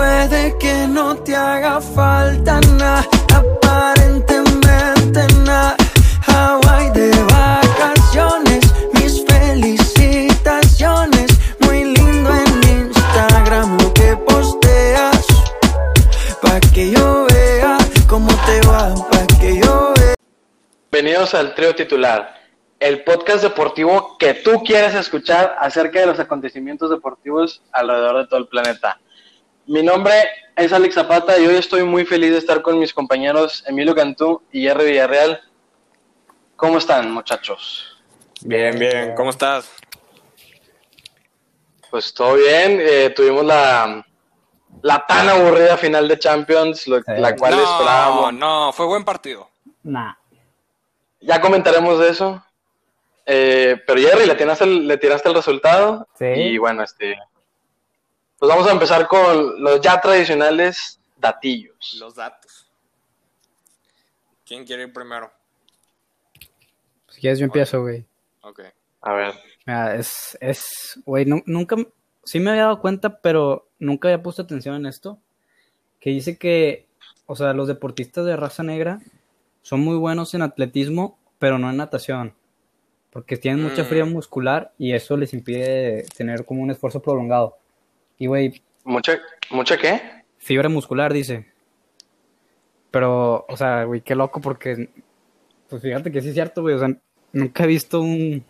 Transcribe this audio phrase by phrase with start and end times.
[0.00, 5.76] Puede que no te haga falta nada, aparentemente nada.
[6.26, 11.38] Hawaii de vacaciones, mis felicitaciones.
[11.60, 15.26] Muy lindo en Instagram lo que posteas.
[16.40, 17.76] Pa' que yo vea
[18.08, 20.14] cómo te va, pa' que yo vea.
[20.90, 22.36] Bienvenidos al trío titular,
[22.78, 28.40] el podcast deportivo que tú quieres escuchar acerca de los acontecimientos deportivos alrededor de todo
[28.40, 28.98] el planeta.
[29.70, 30.12] Mi nombre
[30.56, 34.42] es Alex Zapata y hoy estoy muy feliz de estar con mis compañeros Emilio Cantú
[34.50, 34.84] y R.
[34.84, 35.40] Villarreal.
[36.56, 37.96] ¿Cómo están, muchachos?
[38.42, 39.14] Bien, bien.
[39.14, 39.70] ¿Cómo estás?
[41.88, 42.80] Pues todo bien.
[42.80, 44.04] eh, tuvimos la,
[44.82, 48.34] la tan aburrida final de Champions, lo- la cual no, esperábamos.
[48.34, 49.48] no, fue buen partido.
[49.84, 50.14] Nah.
[51.20, 52.44] Ya comentaremos de eso.
[53.24, 56.08] Eh, pero Jerry, ¿le tiraste, el, ¿le tiraste el resultado?
[56.18, 56.24] Sí.
[56.26, 57.16] Y bueno, este.
[58.40, 61.96] Pues vamos a empezar con los ya tradicionales datillos.
[62.00, 62.68] Los datos.
[64.46, 65.30] ¿Quién quiere ir primero?
[67.10, 68.04] Si quieres yo empiezo, güey.
[68.42, 68.60] Ok.
[69.02, 69.34] A ver.
[69.66, 71.76] Mira, es, es, güey, nu- nunca,
[72.24, 75.18] sí me había dado cuenta, pero nunca había puesto atención en esto.
[76.00, 76.88] Que dice que,
[77.26, 79.00] o sea, los deportistas de raza negra
[79.62, 82.34] son muy buenos en atletismo, pero no en natación.
[83.10, 83.86] Porque tienen mucha Mm.
[83.86, 87.58] fría muscular y eso les impide tener como un esfuerzo prolongado.
[88.20, 89.18] Y, güey, ¿Mucha,
[89.50, 90.00] ¿Mucha qué?
[90.38, 91.46] fibra muscular, dice.
[92.90, 94.90] Pero, o sea, güey, qué loco porque,
[95.68, 96.74] pues fíjate que sí es cierto, güey.
[96.74, 96.88] O sea,
[97.32, 98.44] nunca he visto un,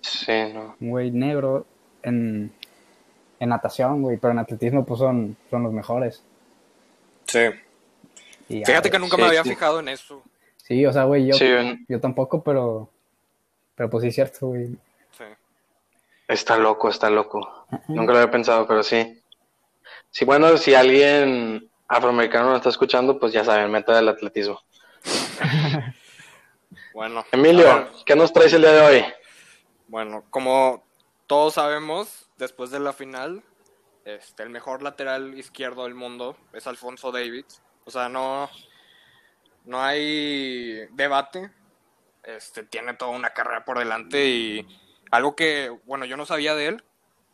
[0.00, 0.76] Sí, no.
[0.80, 1.66] un güey negro
[2.04, 2.52] en,
[3.40, 6.22] en natación, güey, pero en atletismo pues son, son los mejores.
[7.26, 7.40] Sí.
[8.48, 9.48] Y Fíjate que nunca sí, me había sí.
[9.50, 10.22] fijado en eso.
[10.58, 11.46] Sí, o sea, güey, yo, Sí,
[11.88, 12.88] yo tampoco, pero,
[13.74, 14.76] pero pues sí es cierto, güey.
[16.28, 17.66] Está loco, está loco.
[17.88, 19.22] Nunca lo había pensado, pero sí.
[20.10, 24.60] Sí, bueno, si alguien afroamericano nos está escuchando, pues ya saben, meta del atletismo.
[26.92, 27.26] Bueno.
[27.30, 29.04] Emilio, ver, ¿qué nos traes el día de hoy?
[29.86, 30.82] Bueno, como
[31.26, 33.42] todos sabemos, después de la final,
[34.06, 37.60] este, el mejor lateral izquierdo del mundo es Alfonso Davids.
[37.84, 38.48] O sea, no,
[39.66, 41.50] no hay debate.
[42.22, 44.66] Este, tiene toda una carrera por delante y
[45.10, 46.84] algo que, bueno, yo no sabía de él,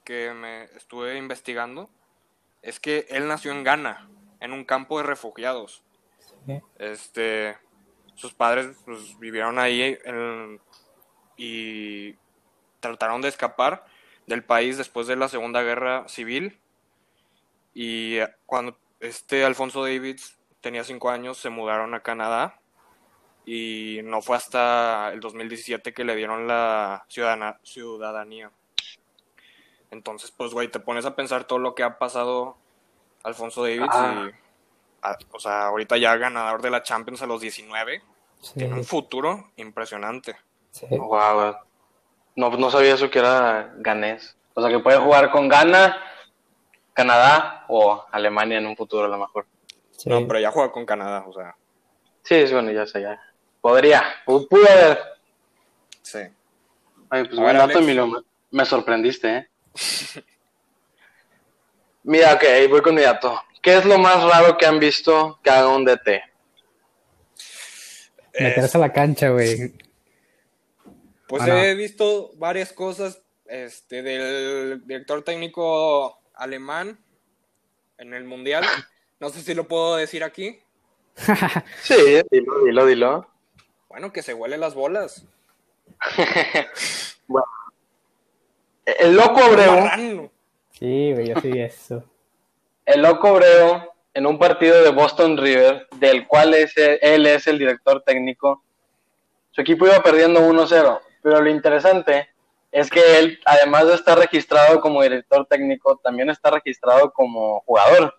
[0.05, 1.89] que me estuve investigando,
[2.63, 4.09] es que él nació en Ghana,
[4.41, 5.83] en un campo de refugiados.
[6.47, 6.61] Sí.
[6.79, 7.57] Este,
[8.15, 10.61] sus padres pues, vivieron ahí en-
[11.37, 12.17] y
[12.81, 13.85] trataron de escapar
[14.27, 16.59] del país después de la Segunda Guerra Civil.
[17.75, 22.61] Y cuando este Alfonso Davids tenía cinco años, se mudaron a Canadá.
[23.45, 28.51] Y no fue hasta el 2017 que le dieron la ciudadana- ciudadanía.
[29.91, 32.57] Entonces, pues, güey, te pones a pensar todo lo que ha pasado
[33.25, 34.29] Alfonso Davids Ah.
[34.29, 34.35] y,
[35.03, 38.03] a- o sea, ahorita ya ganador de la Champions a los 19.
[38.41, 40.37] Sí, Tiene un futuro impresionante.
[40.71, 40.87] sí.
[40.91, 41.57] Wow.
[42.35, 44.37] No, no sabía eso que era ganés.
[44.55, 46.01] O sea, que puede jugar con Ghana,
[46.95, 49.47] Canadá o Alemania en un futuro a lo mejor.
[49.91, 50.09] sí.
[50.09, 51.55] No, pero ya juega con Canadá, o sea,
[52.25, 53.21] Sí, sí, bueno, ya sé, ya.
[53.63, 54.99] Podría, pu- pudo haber.
[56.03, 56.19] sí.
[57.09, 57.79] Ay, pues buen dato.
[57.79, 58.25] Emilio.
[58.51, 59.49] Me, sorprendiste, ¿eh?
[62.05, 63.41] Mira, ok, voy con mi dato.
[63.63, 66.09] ¿Qué es lo más raro que han visto que haga un DT?
[68.41, 69.73] Meterse a la cancha, güey.
[71.29, 71.57] Pues Bueno.
[71.63, 76.99] he visto varias cosas este, del director técnico alemán
[77.99, 78.65] en el Mundial.
[79.21, 80.59] No sé si lo puedo decir aquí.
[81.83, 81.95] Sí,
[82.31, 83.32] dilo, dilo, dilo.
[83.93, 85.25] Bueno, que se huele las bolas.
[87.29, 87.47] Bueno.
[88.85, 90.31] El loco Abreu.
[90.71, 92.05] Sí, güey, yo sí eso.
[92.85, 93.83] el loco Abreu,
[94.13, 98.63] en un partido de Boston River, del cual es, él es el director técnico,
[99.53, 101.01] su equipo iba perdiendo 1-0.
[101.23, 102.29] Pero lo interesante
[102.73, 108.15] es que él, además de estar registrado como director técnico, también está registrado como jugador.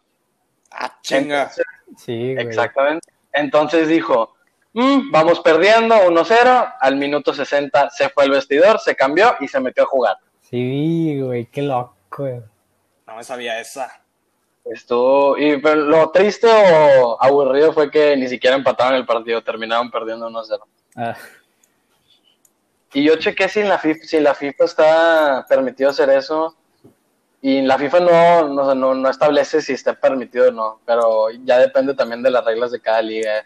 [0.71, 1.41] Ah, chinga.
[1.41, 1.65] Entonces,
[1.97, 2.47] Sí, güey.
[2.47, 3.11] Exactamente.
[3.33, 4.35] Entonces dijo,
[4.73, 9.59] "Mm, vamos perdiendo 1-0, al minuto 60 se fue al vestidor, se cambió y se
[9.59, 10.17] metió a jugar.
[10.41, 12.41] Sí, güey, qué loco, güey.
[13.07, 13.99] No me sabía esa.
[14.65, 19.91] Estuvo, y pero lo triste o aburrido fue que ni siquiera empataron el partido, terminaron
[19.91, 20.59] perdiendo 1-0.
[20.95, 21.15] Ah,
[22.93, 26.55] Y yo chequé si en la FIFA, si la FIFA está permitido hacer eso.
[27.41, 31.57] Y la FIFA no, no, no, no establece si está permitido o no, pero ya
[31.57, 33.45] depende también de las reglas de cada liga.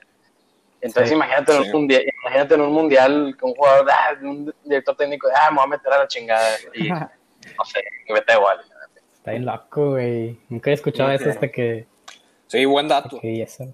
[0.82, 1.16] Entonces Sí.
[1.16, 1.70] imagínate, en Sí.
[1.70, 5.58] un mundial, imagínate en un mundial con un jugador, ah, un director técnico, ah, me
[5.58, 6.56] voy a meter a la chingada.
[6.74, 8.60] Y no sé, que vete igual.
[9.14, 10.40] está bien loco, güey.
[10.50, 11.88] Nunca he escuchado eso hasta que,
[12.48, 13.18] Sí, buen dato.
[13.18, 13.74] Ok, eso.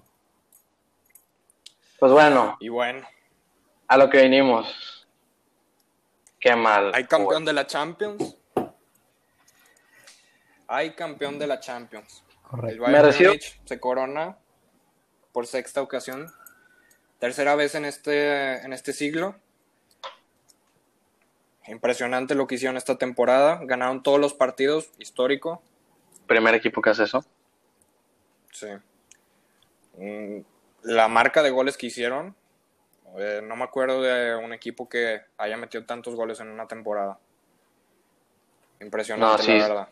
[1.98, 3.06] Pues bueno, Y bueno,
[3.86, 5.06] a lo que vinimos.
[6.40, 6.90] Qué mal.
[6.94, 8.36] hay campeón de la Champions.
[10.66, 12.24] Hay campeón de la Champions.
[12.28, 12.82] El Correcto.
[12.82, 13.30] Bayern Merecido.
[13.30, 14.36] Múnich se corona
[15.32, 16.26] por sexta ocasión.
[17.24, 19.34] Tercera vez en este, en este siglo.
[21.66, 23.60] Impresionante lo que hicieron esta temporada.
[23.62, 25.62] Ganaron todos los partidos, histórico.
[26.26, 27.24] Primer equipo que hace eso.
[28.52, 28.66] Sí.
[29.96, 30.40] Mm,
[30.82, 32.36] La marca de goles que hicieron,
[33.16, 37.18] eh, no me acuerdo de un equipo que haya metido tantos goles en una temporada.
[38.82, 39.58] Impresionante, No, sí.
[39.60, 39.88] la verdad.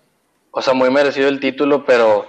[0.51, 2.27] O sea, muy merecido el título, pero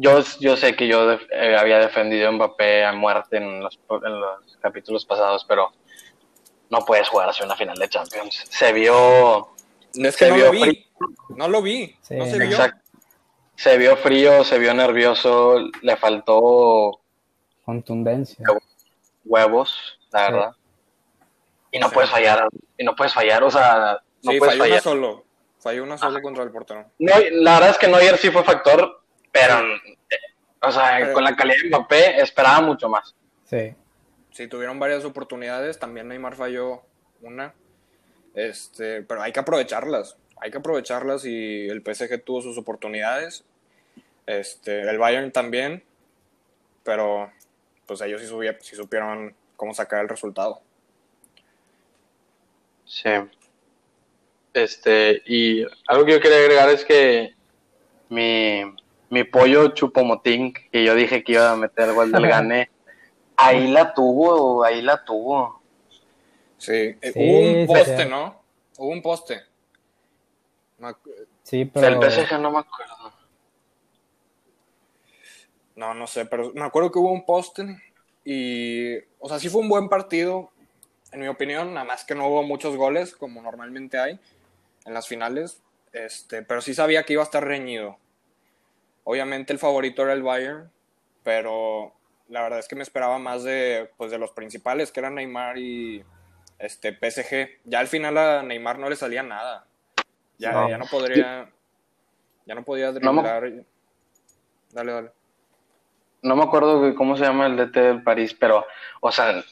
[0.00, 3.78] yo, yo sé que yo def- eh, había defendido a Mbappé a muerte en los,
[3.90, 5.72] en los capítulos pasados, pero
[6.70, 8.44] no puedes jugar hacia una final de Champions.
[8.48, 9.48] Se vio,
[9.94, 10.60] Es Se que no vio lo vi.
[10.60, 10.84] frío.
[11.36, 11.96] No lo vi.
[12.02, 12.38] Sí, no se no.
[12.38, 12.48] vio.
[12.56, 12.80] exacto,
[13.56, 17.00] se vio frío, se vio nervioso, le faltó
[17.64, 18.44] Contundencia.
[19.24, 20.32] huevos, la Sí.
[20.32, 20.52] verdad.
[21.72, 21.94] Y no Sí.
[21.94, 22.48] puedes fallar,
[22.78, 24.82] y no puedes fallar, o sea, no sí, puedes falló una fallar.
[24.82, 25.24] solo.
[25.60, 26.86] Falló una solo contra el portero.
[26.98, 28.97] No, la verdad es que Neuer sí fue factor,
[29.40, 29.66] pero,
[30.60, 33.14] o sea, Pero- con la calidad de Mbappé esperaba mucho más.
[33.44, 33.74] Sí.
[34.32, 35.78] Sí, tuvieron varias oportunidades.
[35.78, 36.82] También Neymar falló
[37.22, 37.54] una.
[38.34, 40.16] Este, pero hay que aprovecharlas.
[40.40, 43.44] Hay que aprovecharlas y el PSG tuvo sus oportunidades.
[44.26, 45.82] Este, el Bayern también.
[46.84, 47.32] Pero
[47.86, 50.60] pues ellos sí, subie- sí supieron cómo sacar el resultado.
[52.84, 53.10] Sí.
[54.54, 57.34] Este, y algo que yo quería agregar es que
[58.08, 58.62] mi,
[59.10, 62.70] mi pollo chupomotín, que yo dije que iba a meter el gol del gane,
[63.36, 65.62] ahí la tuvo, ahí la tuvo.
[66.58, 68.08] Sí, eh, Sí, hubo un poste, sí.
[68.08, 68.42] ¿no?
[68.76, 69.42] Hubo un poste.
[71.42, 72.00] Sí, pero.
[72.00, 73.12] Del PSG no me acuerdo.
[75.76, 77.80] No, no sé, pero me acuerdo que hubo un poste
[78.24, 80.50] y, o sea, sí fue un buen partido,
[81.12, 84.18] en mi opinión, nada más que no hubo muchos goles, como normalmente hay
[84.84, 85.62] en las finales,
[85.92, 87.96] este, pero sí sabía que iba a estar reñido.
[89.12, 90.70] Obviamente el favorito era el Bayern,
[91.22, 91.94] pero
[92.28, 95.56] la verdad es que me esperaba más de, pues, de los principales, que eran Neymar
[95.56, 96.04] y
[96.58, 97.60] este, PSG.
[97.64, 99.64] Ya al final a Neymar no le salía nada.
[100.36, 100.68] Ya No.
[100.68, 101.48] ya no podría,
[102.44, 103.64] ya no podía No me- driblar.
[104.72, 105.10] Dale, dale.
[106.20, 108.66] No me acuerdo cómo se llama el DT del París, pero,
[109.00, 109.42] o sea,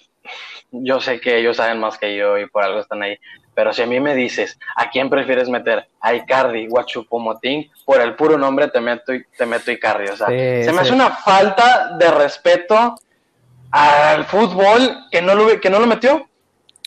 [0.70, 3.18] yo sé que ellos saben más que yo y por algo están ahí.
[3.56, 5.88] Pero si a mí me dices, ¿a quién prefieres meter?
[6.00, 7.70] ¿A Icardi o a Chupomotín?
[7.86, 10.10] Por el puro nombre te meto, te meto Icardi.
[10.10, 10.78] O sea, Sí, se me sí.
[10.80, 12.94] hace una falta de respeto
[13.70, 16.28] al fútbol que no lo, que no lo metió.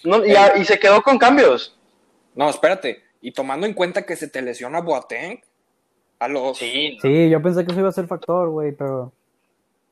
[0.04, 1.76] No, y, a- y se quedó con cambios.
[2.36, 3.02] No, espérate.
[3.20, 5.42] Y tomando en cuenta que se te lesiona Boateng,
[6.20, 6.58] a los...
[6.60, 9.12] Sí, Sí, yo pensé que eso iba a ser factor, güey, pero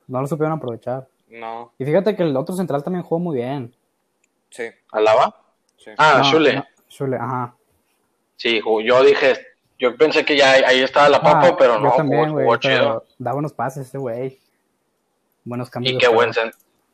[0.07, 1.07] no lo supieron aprovechar.
[1.27, 3.75] No, Y fíjate que el otro central también jugó muy bien.
[4.51, 5.35] sí, ¿Alaba?
[5.77, 5.91] Sí.
[5.97, 6.23] Ah, No,
[6.89, 7.55] Schule, ajá.
[8.35, 9.35] Sí, yo dije,
[9.79, 12.45] yo pensé que ya ahí estaba la papa, Ah, pero yo no, también, jugó, güey,
[12.45, 13.05] jugó chido.
[13.17, 14.39] da buenos pases ese güey.
[15.43, 15.95] Buenos cambios.
[15.95, 16.31] Y qué buen,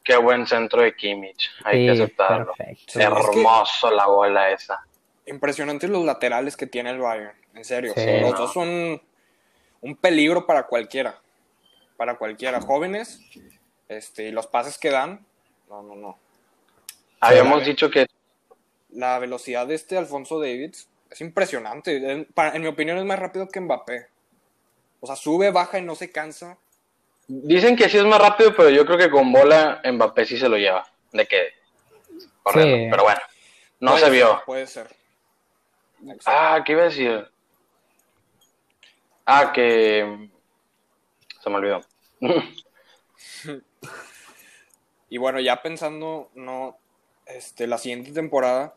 [0.03, 2.53] qué buen centro de Kimmich, hay que aceptarlo.
[2.53, 2.99] perfecto.
[2.99, 4.79] Hermoso la bola esa.
[5.25, 7.93] Impresionantes los laterales que tiene el Bayern, en serio.
[7.95, 8.05] Sí.
[8.21, 8.37] los No.
[8.37, 9.01] dos son
[9.81, 11.19] un peligro para cualquiera.
[11.97, 12.61] Para cualquiera.
[12.61, 13.19] Jóvenes,
[13.87, 15.25] este, y los pases que dan,
[15.69, 16.17] no, no, no.
[17.19, 18.07] Habíamos dicho que
[18.95, 21.95] La velocidad de este Alfonso Davids es impresionante.
[22.11, 24.07] En, para- en mi opinión es más rápido que Mbappé.
[24.99, 26.57] O sea, sube, baja y no se cansa.
[27.27, 30.47] dicen que sí es más rápido, pero yo creo que con bola Mbappé sí se
[30.49, 30.85] lo lleva.
[31.11, 31.49] De que
[32.41, 32.75] corriendo.
[32.77, 32.87] Sí.
[32.89, 33.21] Pero bueno,
[33.79, 34.41] no Puede se ser, vio.
[34.45, 34.87] Puede ser.
[36.05, 36.21] Exacto.
[36.25, 37.27] Ah, ¿qué iba a decir?
[39.25, 40.29] Ah, que
[41.41, 41.81] se me olvidó.
[45.09, 46.77] Y bueno, ya pensando, no,
[47.27, 48.73] este, la siguiente temporada,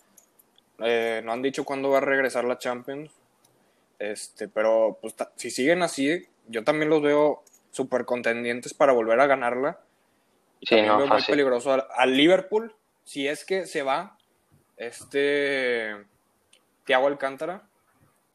[0.79, 3.11] eh, no han dicho cuándo va a regresar la Champions,
[3.99, 9.27] este, pero pues, si siguen así, yo también los veo súper contendientes para volver a
[9.27, 9.81] ganarla.
[10.61, 14.17] Y Sí, también no, veo muy peligroso al, al Liverpool, si es que se va
[14.77, 15.95] este
[16.85, 17.63] Thiago Alcántara,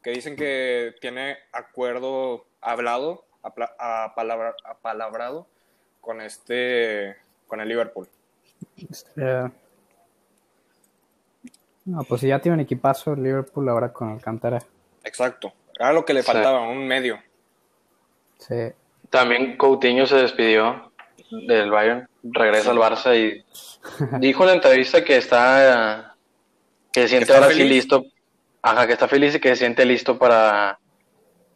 [0.04, 5.48] que dicen que tiene acuerdo hablado, apla- apalabra- apalabrado
[6.00, 7.16] con este
[7.48, 8.08] con el Liverpool.
[9.18, 9.48] Eh,
[11.86, 14.60] No, pues si ya tiene un equipazo Liverpool ahora con Alcántara.
[15.04, 15.52] Exacto.
[15.80, 16.28] Era lo que le Sí.
[16.32, 17.20] faltaba, un medio.
[18.38, 18.72] Sí.
[19.10, 20.92] También Coutinho se despidió
[21.48, 23.44] del Bayern, regresa al Barça y
[24.20, 26.16] dijo en la entrevista que está
[26.92, 28.06] que se siente ahora sí listo,
[28.62, 30.78] ajá, que está feliz y que se siente listo para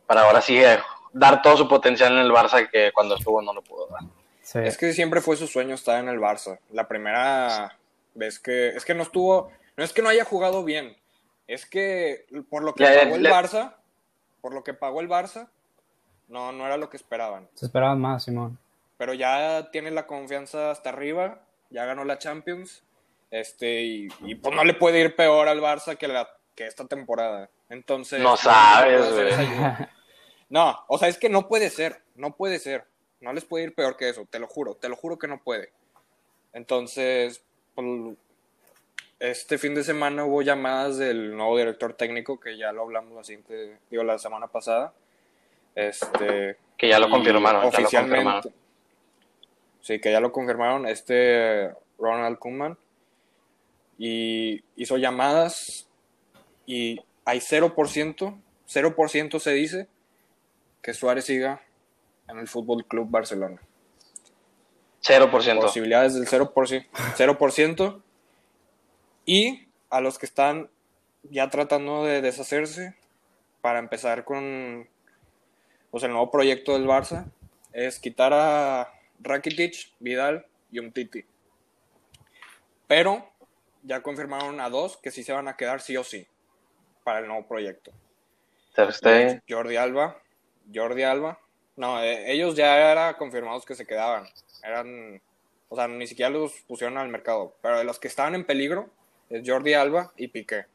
[0.08, 0.80] para ahora sí eh,
[1.14, 4.02] dar todo su potencial en el Barça que cuando estuvo no lo pudo dar.
[4.42, 4.60] Sí.
[4.60, 6.60] Es que siempre fue su sueño estar en el Barça.
[6.72, 7.76] La primera
[8.14, 8.70] vez que.
[8.70, 9.52] Es que no estuvo.
[9.78, 10.96] No es que no haya jugado bien.
[11.48, 13.76] Es que por lo que pagó el le- Barça.
[14.42, 15.50] Por lo que pagó el Barça.
[16.28, 17.48] No, no era lo que esperaban.
[17.54, 18.58] Se esperaban más, Simón.
[18.98, 21.42] Pero ya tiene la confianza hasta arriba.
[21.70, 22.84] Ya ganó la Champions.
[23.32, 26.86] Este, y, y, pues no le puede ir peor al Barça que, la, que esta
[26.86, 27.50] temporada.
[27.70, 28.22] Entonces.
[28.22, 29.88] No sabes, güey.
[30.50, 32.86] No, o sea, es que no puede ser, no puede ser.
[33.20, 35.42] No les puede ir peor que eso, te lo juro, te lo juro que no
[35.42, 35.72] puede.
[36.54, 37.88] Entonces, pues,
[39.20, 43.24] este fin de semana hubo llamadas del nuevo director técnico, que ya lo hablamos la
[43.24, 44.94] siguiente, digo, la semana pasada.
[45.76, 48.24] Este, Que ya lo confirmaron, ya lo Oficialmente.
[48.24, 48.54] confirmaron.
[49.82, 52.78] Sí, que ya lo confirmaron, este Ronald Koeman.
[53.98, 55.88] Y hizo llamadas
[56.66, 59.88] y hay 0%, 0% se dice
[60.82, 61.62] que Suárez siga
[62.28, 63.62] en el Fútbol Club Barcelona.
[65.02, 65.62] 0%.
[65.62, 68.02] Posibilidades del 0%, 0%.
[69.26, 70.70] Y a los que están
[71.24, 72.96] ya tratando de deshacerse
[73.62, 74.88] para empezar con
[75.92, 77.32] pues, el nuevo proyecto del Barça
[77.74, 81.26] es quitar a Rakitic, Vidal y Umtiti.
[82.88, 83.30] Pero
[83.84, 86.28] ya confirmaron a dos que sí se van a quedar sí o sí
[87.04, 87.92] para el nuevo proyecto.
[88.92, 89.42] Stegen.
[89.48, 90.22] Jordi Alba,
[90.74, 91.40] Jordi Alba.
[91.76, 94.28] No, eh, ellos ya era confirmados que se quedaban.
[94.64, 95.22] Eran,
[95.70, 97.56] o sea, ni siquiera los pusieron al mercado.
[97.62, 98.90] Pero de los que estaban en peligro
[99.30, 100.66] es Jordi Alba y Piqué.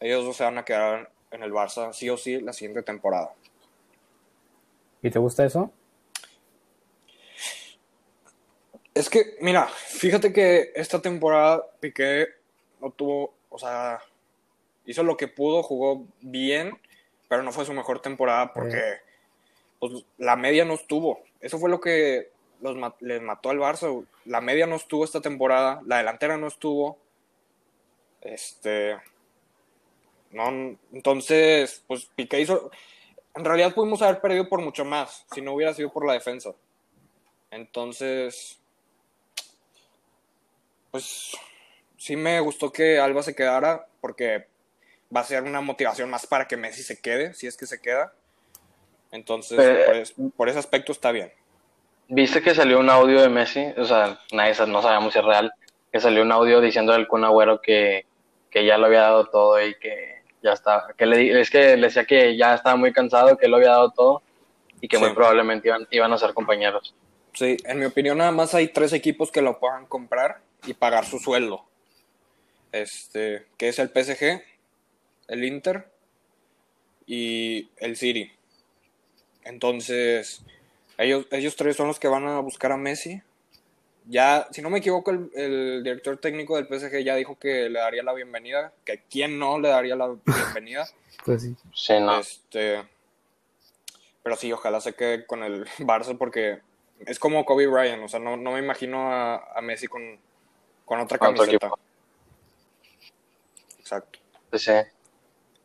[0.00, 3.32] Ellos dos se van a quedar en el Barça sí o sí la siguiente temporada.
[5.02, 5.72] ¿Y te gusta eso?
[8.94, 12.28] Es que, mira, fíjate que esta temporada Piqué
[12.80, 14.00] no tuvo, o sea,
[14.84, 16.78] hizo lo que pudo, jugó bien,
[17.28, 19.00] pero no fue su mejor temporada porque
[19.78, 21.20] pues, la media no estuvo.
[21.40, 24.04] Eso fue lo que los, les mató al Barça.
[24.26, 26.98] La media no estuvo esta temporada, la delantera no estuvo.
[28.22, 28.96] Este.
[30.30, 30.48] No,
[30.92, 32.70] entonces, pues Piqué hizo.
[33.34, 36.52] En realidad pudimos haber perdido por mucho más si no hubiera sido por la defensa.
[37.50, 38.58] Entonces,
[40.90, 41.32] pues
[41.96, 44.46] sí me gustó que Alba se quedara porque
[45.14, 47.80] va a ser una motivación más para que Messi se quede, si es que se
[47.80, 48.12] queda.
[49.10, 51.32] Entonces, Pero- por ese aspecto está bien.
[52.08, 53.64] ¿Viste que salió un audio de Messi?
[53.76, 55.52] O sea, nadie no sabemos si es real.
[55.90, 58.06] Que salió un audio diciendo al Kun Agüero que,
[58.52, 60.86] que ya lo había dado todo y que ya está.
[60.96, 63.70] Que le, es que le decía que ya estaba muy cansado, que él lo había
[63.70, 64.22] dado todo
[64.80, 65.02] y que Sí.
[65.04, 66.94] muy probablemente iban, iban a ser compañeros.
[67.34, 71.06] Sí, en mi opinión nada más hay tres equipos que lo puedan comprar y pagar
[71.06, 71.64] su sueldo.
[72.72, 74.42] Este, que es el PSG,
[75.28, 75.90] el Inter
[77.06, 78.30] y el City.
[79.44, 80.44] Entonces,
[80.98, 83.22] ellos, ellos tres son los que van a buscar a Messi.
[84.06, 87.78] Ya, si no me equivoco, el, el director técnico del PSG ya dijo que le
[87.78, 90.86] daría la bienvenida, que quién no le daría la bienvenida.
[91.24, 91.54] Pues sí.
[91.74, 92.18] Sí, no.
[92.18, 92.82] Este,
[94.22, 96.60] pero sí, ojalá se quede con el Barça porque
[97.06, 100.18] es como Kobe Bryant, o sea, no, no me imagino a, a Messi con,
[100.84, 101.66] con otra Con otro camiseta.
[101.66, 101.78] equipo.
[103.78, 104.18] Exacto.
[104.50, 104.72] Pues sí.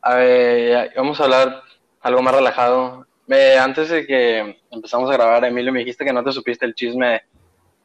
[0.01, 1.63] A ver, vamos a hablar
[2.01, 3.06] algo más relajado.
[3.27, 6.74] Eh, antes de que empezamos a grabar, Emilio, me dijiste que no te supiste el
[6.75, 7.24] chisme.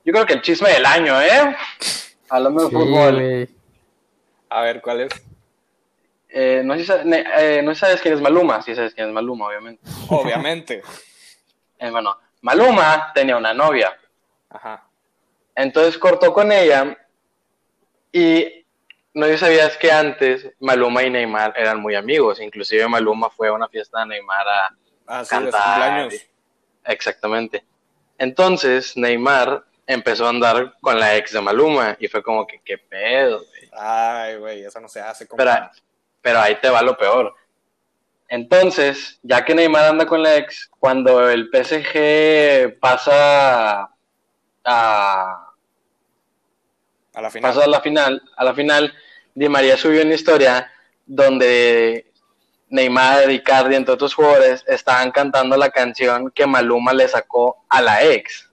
[0.04, 1.56] Yo creo que el chisme del año, ¿eh?
[2.28, 3.48] Hablando de Sí, fútbol.
[4.48, 5.12] A ver, ¿cuál es?
[6.28, 9.46] Eh, no, sé si eh, no sabes quién es Maluma, sí sabes quién es Maluma,
[9.48, 9.82] obviamente.
[10.08, 10.82] Obviamente.
[11.78, 13.98] Eh, bueno, Maluma tenía una novia,
[14.50, 14.86] Ajá.
[15.56, 16.96] entonces cortó con ella
[18.12, 18.64] y
[19.14, 23.48] no sé si sabías que antes Maluma y Neymar eran muy amigos, inclusive Maluma fue
[23.48, 24.76] a una fiesta de Neymar a
[25.08, 25.60] Ah, sí, Cantar.
[25.60, 26.14] cumpleaños.
[26.84, 27.64] exactamente.
[28.16, 32.78] Entonces Neymar empezó a andar con la ex de Maluma y fue como que qué
[32.78, 33.70] pedo, güey?
[33.72, 35.38] Ay, güey, eso no se hace como.
[35.38, 35.52] Pero,
[36.20, 37.34] pero ahí te va lo peor.
[38.28, 43.90] Entonces, ya que Neymar anda con la ex, cuando el PSG pasa
[44.64, 45.52] a,
[47.14, 47.50] A la final.
[47.52, 48.94] pasa a la final, a la final,
[49.34, 50.72] Di María subió una historia
[51.04, 52.10] donde
[52.68, 58.02] Neymar, Icardi, entre otros jugadores, estaban cantando la canción que Maluma le sacó a la
[58.02, 58.50] ex,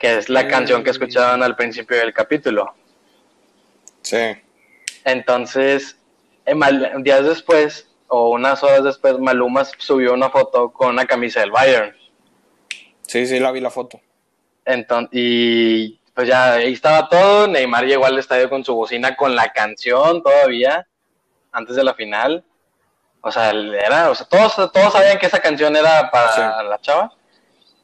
[0.00, 0.48] que es la Mm.
[0.48, 2.74] canción que escuchaban al principio del capítulo.
[4.02, 4.36] Sí.
[5.04, 5.96] Entonces,
[6.46, 6.54] eh,
[7.00, 11.94] días después, o unas horas después, Maluma subió una foto con una camisa del Bayern.
[13.06, 14.00] Sí, sí, la vi la foto.
[14.64, 17.46] Enton- y pues ya ahí estaba todo.
[17.46, 20.86] Neymar llegó al estadio con su bocina con la canción todavía,
[21.52, 22.42] antes de la final.
[23.20, 26.40] O sea, era, o sea, todos, todos sabían que esa canción era para Sí.
[26.68, 27.12] la chava.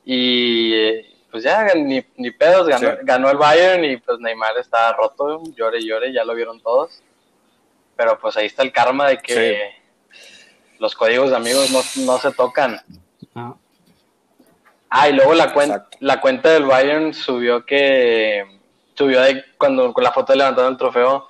[0.05, 2.97] Y eh, pues ya, ni, ni pedos, ganó, Sí.
[3.03, 7.03] ganó el Bayern y pues Neymar estaba roto, llore, llore, ya lo vieron todos.
[7.95, 9.71] Pero pues ahí está el karma de que
[10.79, 12.81] los códigos de amigos no, no se tocan.
[13.35, 13.61] No.
[14.89, 15.99] Ah, y luego la, cuen- Exacto.
[16.01, 18.45] la cuenta del Bayern subió que
[18.95, 21.29] subió de cuando con la foto de levantando el trofeo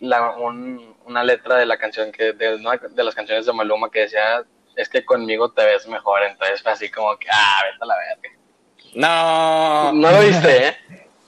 [0.00, 3.90] la, un- una letra de la canción que de, una de las canciones de Maluma
[3.92, 4.42] que decía
[4.74, 7.94] es que conmigo te ves mejor entonces fue así como que ah vete a la
[7.96, 8.36] verga
[8.94, 10.76] No, no lo viste eh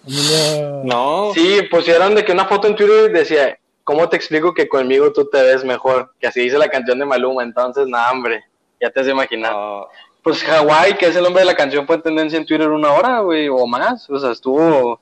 [0.04, 0.82] Emilio.
[0.84, 1.32] no.
[1.32, 5.28] sí pusieron de que una foto en Twitter decía cómo te explico que conmigo tú
[5.30, 8.44] te ves mejor que así dice la canción de Maluma entonces nada hombre
[8.82, 9.88] ya te has No.
[10.22, 13.20] Pues Hawái, que es el nombre de la canción, fue tendencia en Twitter una hora,
[13.20, 14.08] güey, o más.
[14.10, 15.00] O sea, estuvo.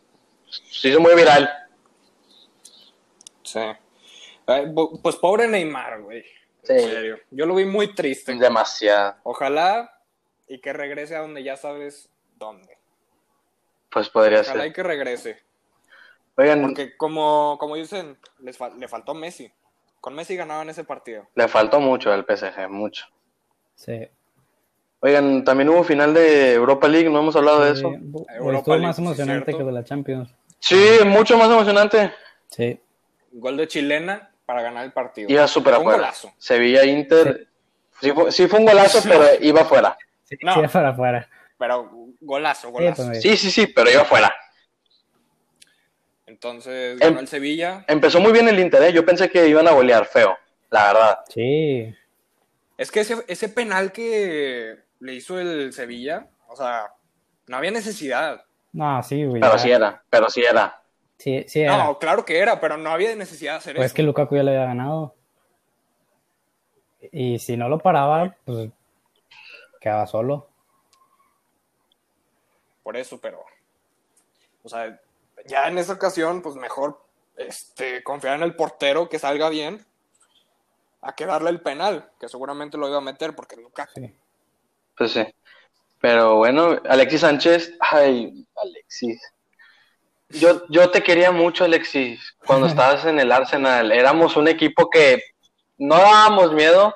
[0.70, 1.50] Se hizo muy viral.
[3.42, 3.60] Sí.
[4.46, 4.66] Ay,
[5.02, 6.22] Pues pobre Neymar, güey.
[6.62, 6.72] Sí.
[6.74, 7.18] En serio.
[7.30, 8.34] Yo lo vi muy triste.
[8.34, 9.16] Demasiado.
[9.22, 9.90] Ojalá
[10.46, 12.09] y que regrese a donde ya sabes
[12.40, 12.76] dónde.
[13.92, 14.72] Pues podría Ojalá y ser.
[14.74, 15.38] que regrese.
[16.36, 19.52] Oigan, Porque como, como dicen, les le faltó Messi.
[20.00, 21.28] Con Messi ganaban ese partido.
[21.34, 23.04] le faltó mucho al PSG, mucho.
[23.74, 24.08] Sí.
[25.00, 27.90] Oigan, también hubo final de Europa League, no hemos hablado de eso.
[27.90, 27.96] Sí,
[28.36, 29.58] Europa Estuvo League, más sí, emocionante cierto.
[29.58, 30.34] que de la Champions.
[30.58, 32.12] Sí, mucho más emocionante.
[32.50, 32.80] Sí.
[33.32, 35.30] Gol de chilena para ganar el partido.
[35.30, 36.12] Iba súper afuera.
[36.38, 37.46] Sevilla Inter.
[38.00, 38.12] Sí.
[38.12, 39.96] fue, sí fue un golazo, pero iba afuera.
[40.24, 40.54] Sí, No.
[40.54, 41.28] sí, para afuera.
[41.60, 41.90] Pero
[42.22, 43.12] golazo, golazo.
[43.14, 44.34] Sí, sí, sí, pero iba afuera.
[46.26, 47.84] Entonces Em- ganó el Sevilla.
[47.86, 48.92] Empezó muy bien el Inter, ¿eh?
[48.94, 50.36] Yo pensé que iban a golear feo,
[50.70, 51.18] la verdad.
[51.28, 51.94] sí.
[52.78, 56.86] Es que ese, ese penal que le hizo el Sevilla, o sea,
[57.46, 58.42] no había necesidad.
[58.72, 59.38] No, sí, güey.
[59.42, 60.80] Pero sí era, pero sí era.
[61.18, 61.76] Sí, sí era.
[61.76, 63.96] No, claro que era, pero no había necesidad de hacer Pues es eso.
[63.96, 65.14] que Lukaku ya le había ganado.
[67.12, 68.70] Y si no lo paraba, pues
[69.78, 70.48] quedaba solo.
[72.82, 73.44] Por eso, pero.
[74.62, 75.00] O sea,
[75.46, 77.02] ya en esa ocasión, pues mejor
[77.36, 79.84] este, confiar en el portero que salga bien
[81.02, 84.00] a que darle el penal, que seguramente lo iba a meter porque Lukaku.
[84.00, 84.14] Sí.
[84.96, 85.26] Pues sí.
[86.00, 89.20] Pero bueno, Alexis Sánchez, ay, Alexis.
[90.28, 93.92] Yo, yo te quería mucho, Alexis, cuando estabas en el Arsenal.
[93.92, 95.22] Éramos un equipo que
[95.78, 96.94] no dábamos miedo,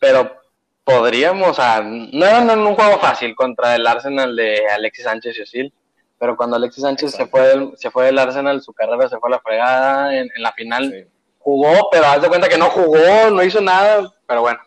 [0.00, 0.40] pero
[0.86, 5.42] podríamos, o sea, no era un juego fácil contra el Arsenal de Alexis Sánchez y
[5.42, 5.74] Osil.
[6.18, 9.28] Pero cuando Alexis Sánchez se fue, del, se fue del Arsenal, su carrera se fue
[9.28, 10.16] a la fregada.
[10.16, 11.10] En, en la final Sí.
[11.40, 14.60] jugó, pero haz de cuenta que no jugó, no hizo nada, pero bueno.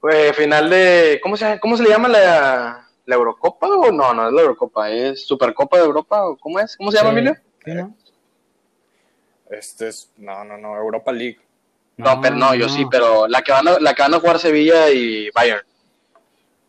[0.00, 3.68] Fue final de, ¿cómo se, cómo se le llama la, la Eurocopa?
[3.68, 6.76] O no, no es la Eurocopa, es Supercopa de Europa, ¿o cómo es?
[6.78, 7.16] ¿Cómo se llama, Sí.
[7.18, 7.34] Emilio?
[7.64, 7.94] Sí, ¿no?
[9.50, 10.10] Este es.
[10.16, 11.38] No, no, no, Europa League.
[11.96, 14.38] No, pero no, yo sí, pero la que van a, la que van a jugar
[14.38, 15.64] Sevilla y Bayern.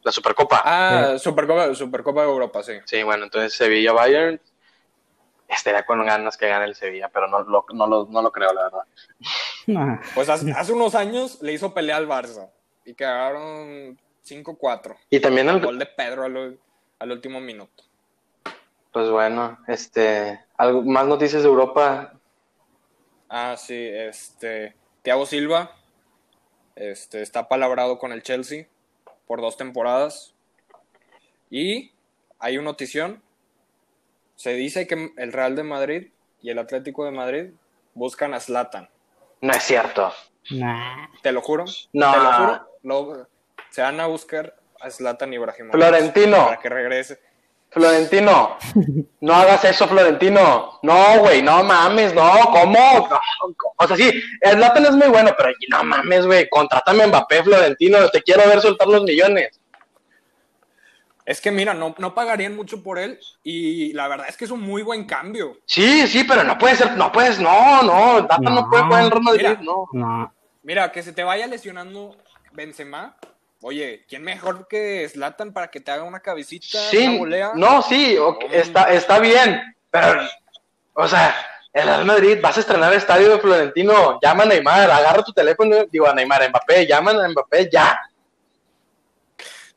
[0.03, 0.61] La Supercopa.
[0.63, 2.73] Ah, Supercopa, Supercopa de Europa, sí.
[2.85, 4.39] Sí, bueno, entonces Sevilla Bayern.
[5.47, 8.53] Estaría con ganas que gane el Sevilla, pero no, lo, no, lo, no lo creo,
[8.53, 10.01] la verdad.
[10.13, 12.49] Pues hace, hace unos años le hizo pelea al Barça
[12.83, 14.95] y quedaron 5-4.
[15.09, 16.59] Y también el, Gol de Pedro al,
[16.99, 17.83] al último minuto.
[18.91, 22.13] pues bueno, este, algo, más noticias de Europa.
[23.29, 24.75] Ah, sí, este.
[25.05, 25.71] Thiago Silva
[26.75, 28.65] este, está palabrado con el Chelsea
[29.27, 30.33] por dos temporadas.
[31.51, 31.91] Y
[32.39, 33.21] hay una notición.
[34.35, 36.07] Se dice que el Real de Madrid
[36.41, 37.51] y el Atlético de Madrid
[37.93, 38.89] buscan a Zlatan.
[39.41, 40.11] No es cierto.
[40.49, 41.07] Nah.
[41.21, 41.65] Te lo juro.
[41.93, 42.11] No.
[42.11, 42.69] Te lo juro.
[42.81, 43.27] Lo-
[43.69, 45.75] se van a buscar a Zlatan Ibrahimovic.
[45.75, 46.45] Florentino.
[46.45, 47.19] Para que regrese.
[47.75, 48.57] Florentino,
[49.19, 50.79] no hagas eso, Florentino.
[50.81, 53.09] No, güey, no mames, no, ¿cómo?
[53.09, 53.19] No,
[53.77, 57.43] o sea, sí, el Zlatan es muy bueno, pero no mames, güey, contrátame a Mbappé,
[57.43, 59.59] Florentino, te quiero ver soltar los millones.
[61.25, 64.51] Es que mira, no, no pagarían mucho por él y la verdad es que es
[64.51, 65.57] un muy buen cambio.
[65.65, 68.69] Sí, sí, pero no puede ser, no puedes, no, no, Zlatan no, No.
[68.69, 69.59] puede jugar en el Real Madrid, Mira.
[69.61, 69.85] no.
[69.91, 70.33] No.
[70.63, 72.15] Mira, que se te vaya lesionando
[72.53, 73.17] Benzema.
[73.67, 77.51] Oye, ¿quién mejor que Zlatan para que te haga una cabecita, una Sí, volea?
[77.55, 78.15] no, sí,
[78.51, 80.21] está, está bien, pero,
[80.93, 81.35] o sea,
[81.73, 85.33] el Real Madrid, vas a estrenar el estadio de Florentino, llama a Neymar, agarra tu
[85.33, 87.99] teléfono, digo a Neymar, a Mbappé, llaman a Mbappé, ya.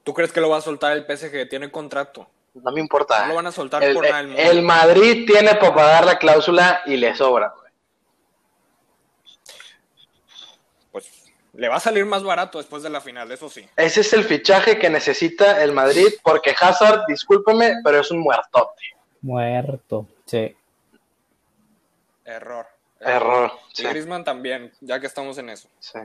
[0.04, 1.48] ¿Tú crees que lo va a soltar el PSG?
[1.48, 2.28] Tiene contrato.
[2.52, 3.22] No me importa.
[3.22, 4.42] No lo van a soltar el, por nada del mundo.
[4.42, 7.72] el Madrid tiene para pagar la cláusula y le sobra, güey.
[10.92, 13.68] Pues le va a salir más barato después de la final, eso sí.
[13.74, 18.84] Ese es el fichaje que necesita el Madrid, porque Hazard, discúlpeme, pero es un muertote.
[19.22, 20.06] Muerto.
[20.24, 20.54] Sí.
[22.24, 22.64] Error.
[23.00, 23.50] Error.
[23.72, 25.68] Y Sí, también, ya que estamos en eso.
[25.80, 25.98] sí.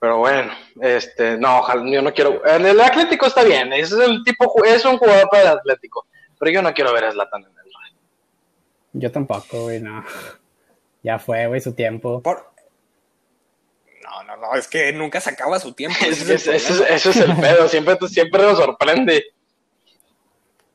[0.00, 2.44] Pero bueno, este, no, ojalá, yo no quiero.
[2.46, 6.06] En el Atlético está bien, ese es el tipo, es un jugador para el Atlético.
[6.38, 7.92] Pero yo no quiero ver a Zlatan en el Real.
[8.92, 10.04] Yo tampoco, güey, no.
[11.02, 12.22] Ya fue, güey, su tiempo.
[12.22, 12.57] Por...
[14.10, 15.96] No, no, no, es que nunca se acaba su tiempo.
[16.00, 19.24] ese es es, el ese es- el pedo, siempre, siempre nos sorprende.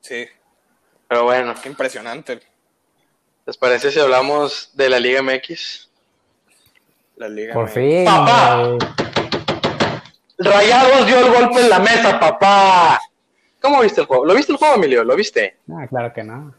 [0.01, 0.27] Sí,
[1.07, 2.39] Pero bueno, qué impresionante.
[3.45, 5.89] ¿les parece si hablamos de la Liga MX?
[7.17, 7.53] La liga.
[7.53, 8.77] Por me- fin, Papá.
[10.37, 12.99] Rayados dio el golpe en la mesa, papá.
[13.61, 14.25] ¿Cómo viste el juego?
[14.25, 15.03] ¿Lo viste el juego, Emilio?
[15.03, 15.57] ¿Lo viste?
[15.71, 16.53] Ah, claro que no.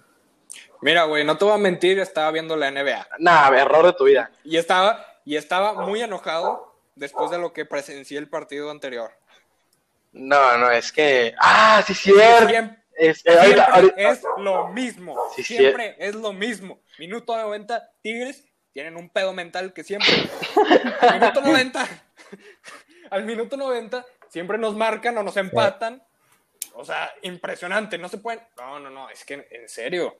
[0.80, 3.06] Mira, güey, no te voy a mentir, estaba viendo la NBA.
[3.18, 4.30] Nah, error de tu vida.
[4.44, 6.63] Y estaba, y estaba muy enojado
[6.94, 9.12] después de lo que presencié el partido anterior.
[10.12, 11.34] No, no, es que.
[11.40, 12.48] Ah, sí, cierto.
[12.48, 15.16] Siempre, Es, eh, ahorita- siempre ahorita- es lo mismo.
[15.34, 15.56] Sí, sí.
[15.56, 16.80] siempre es lo mismo.
[16.98, 20.08] Minuto 90, Tigres tienen un pedo mental que siempre.
[21.00, 21.88] Al minuto 90,
[23.10, 26.02] al minuto 90, siempre nos marcan o nos empatan.
[26.74, 27.98] O sea, impresionante.
[27.98, 28.40] No se pueden.
[28.56, 29.08] No, no, no.
[29.10, 30.16] Es que en serio.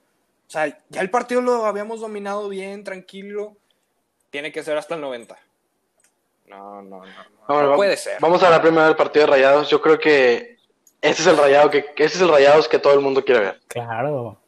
[0.47, 3.57] O sea, ya el partido lo habíamos dominado bien, tranquilo.
[4.31, 5.37] Tiene que ser hasta el 90.
[6.47, 7.05] No, no, no.
[7.49, 8.19] No, no va- puede ser.
[8.21, 9.69] Vamos a hablar primero del partido de Rayados.
[9.69, 10.57] Yo creo que
[11.01, 13.61] ese es el Rayado que ese es el Rayados que todo el mundo quiere ver.
[13.69, 14.39] Claro.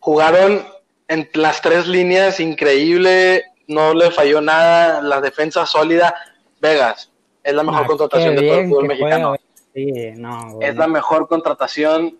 [0.00, 0.66] Jugaron
[1.08, 6.14] en las tres líneas increíble, no le falló nada, la defensa sólida.
[6.60, 7.10] Vegas
[7.42, 9.36] es la mejor Ah, contratación de todo el fútbol mexicano.
[9.74, 10.58] Sí, no.
[10.60, 12.18] Es la mejor contratación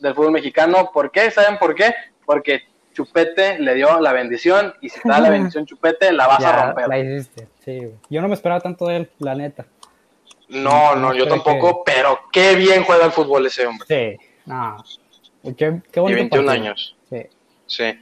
[0.00, 0.90] del fútbol mexicano.
[0.92, 1.30] ¿Por qué?
[1.30, 1.94] ¿Saben por qué?
[2.24, 2.62] Porque
[2.94, 6.42] Chupete le dio la bendición y si te da la bendición Chupete la vas a
[6.42, 6.88] Ya, romper.
[6.88, 7.48] la hiciste.
[7.62, 7.92] Sí, güey.
[8.08, 9.66] Yo no me esperaba tanto de él, la neta.
[10.48, 13.86] No, no, yo Creo tampoco, pero qué bien juega el fútbol ese hombre.
[13.88, 14.76] Sí, no.
[15.42, 15.52] Qué,
[15.92, 16.50] qué Y bonito 21 partido.
[16.50, 16.96] años.
[17.10, 17.22] Sí.
[17.66, 17.98] Sí.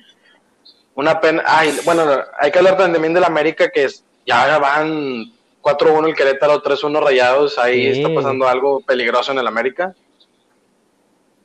[0.94, 1.42] Una pena.
[1.46, 2.04] Ay, bueno,
[2.38, 5.24] hay que hablar también del América que es- ya van
[5.60, 7.58] 4-1 el Querétaro, 3-1 rayados.
[7.58, 8.02] Ahí Sí.
[8.02, 9.94] está pasando algo peligroso en el América.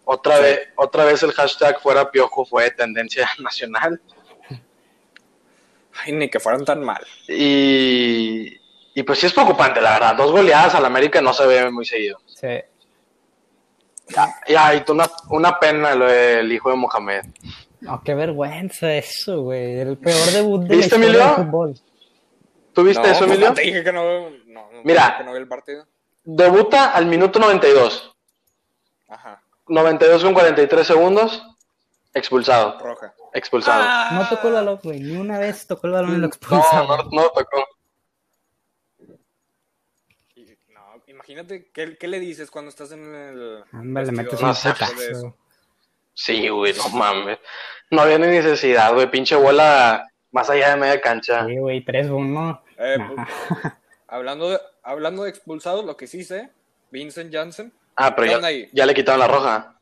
[0.09, 0.43] Otra Sí.
[0.43, 4.01] vez, otra vez el hashtag fuera piojo fue tendencia nacional.
[6.05, 7.05] Ay, ni que fueran tan mal.
[7.27, 8.55] Y,
[8.93, 10.15] y pues sí es preocupante, la verdad.
[10.15, 12.19] Dos goleadas al América no se ve muy seguido.
[12.27, 12.47] Sí.
[14.47, 17.25] Y ay, tú, una, una pena lo del hijo de Mohamed.
[17.81, 19.79] No, qué vergüenza eso, güey.
[19.79, 21.19] El peor debut de ¿Viste, Emilio?
[21.19, 21.75] del fútbol.
[22.73, 23.49] ¿Tú viste No, eso, Emilio?
[23.49, 25.15] no te dije que no, no, no, Mira.
[25.17, 25.85] que no vi el partido.
[26.23, 28.15] Debuta al minuto 92.
[29.09, 31.43] Ajá, 92 con 43 segundos.
[32.13, 32.79] Expulsado.
[32.79, 33.13] roja.
[33.33, 33.83] Expulsado.
[33.85, 34.09] Ah.
[34.13, 34.99] No tocó el balón, güey.
[34.99, 36.87] Ni una vez tocó el balón y lo no, expulsaron.
[37.11, 37.65] no, no tocó.
[40.35, 43.63] Y- No, imagínate, ¿qué, qué le dices cuando estás en el.
[43.71, 44.69] Anda, le metes un No eso?
[44.73, 45.35] putazo.
[46.13, 47.37] Sí, güey, no mames.
[47.91, 49.09] No había ni necesidad, güey.
[49.11, 51.45] Pinche bola más allá de media cancha.
[51.45, 52.61] Sí, güey, 3-1.
[52.77, 53.13] Eh, Nah.
[53.15, 53.73] pues,
[54.07, 56.49] hablando, de, hablando de expulsados, lo que sí sé,
[56.91, 59.79] Vincent Janssen, Ah, pero ¿Qué ya, le quitaron la roja.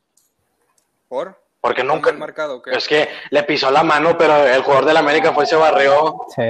[1.08, 1.44] por.
[1.62, 2.12] Porque ¿Está nunca.
[2.14, 2.72] marcado, qué?
[2.72, 6.22] Es que le pisó la mano, pero el jugador del América fue y se barrió.
[6.36, 6.44] Sí.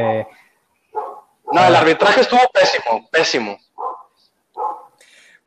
[1.51, 3.57] No, el arbitraje estuvo pésimo, pésimo.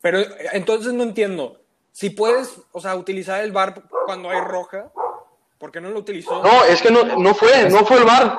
[0.00, 1.60] Pero eh, entonces no entiendo.
[1.92, 4.90] Si puedes, o sea, utilizar el bar cuando hay roja,
[5.58, 6.42] ¿por qué no lo utilizó?
[6.42, 8.38] No, es que no, no fue, no fue el bar.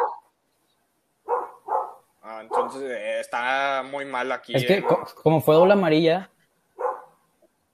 [2.23, 4.55] Ah, entonces eh, está muy mal aquí.
[4.55, 6.29] Es que co- como fue doble amarilla,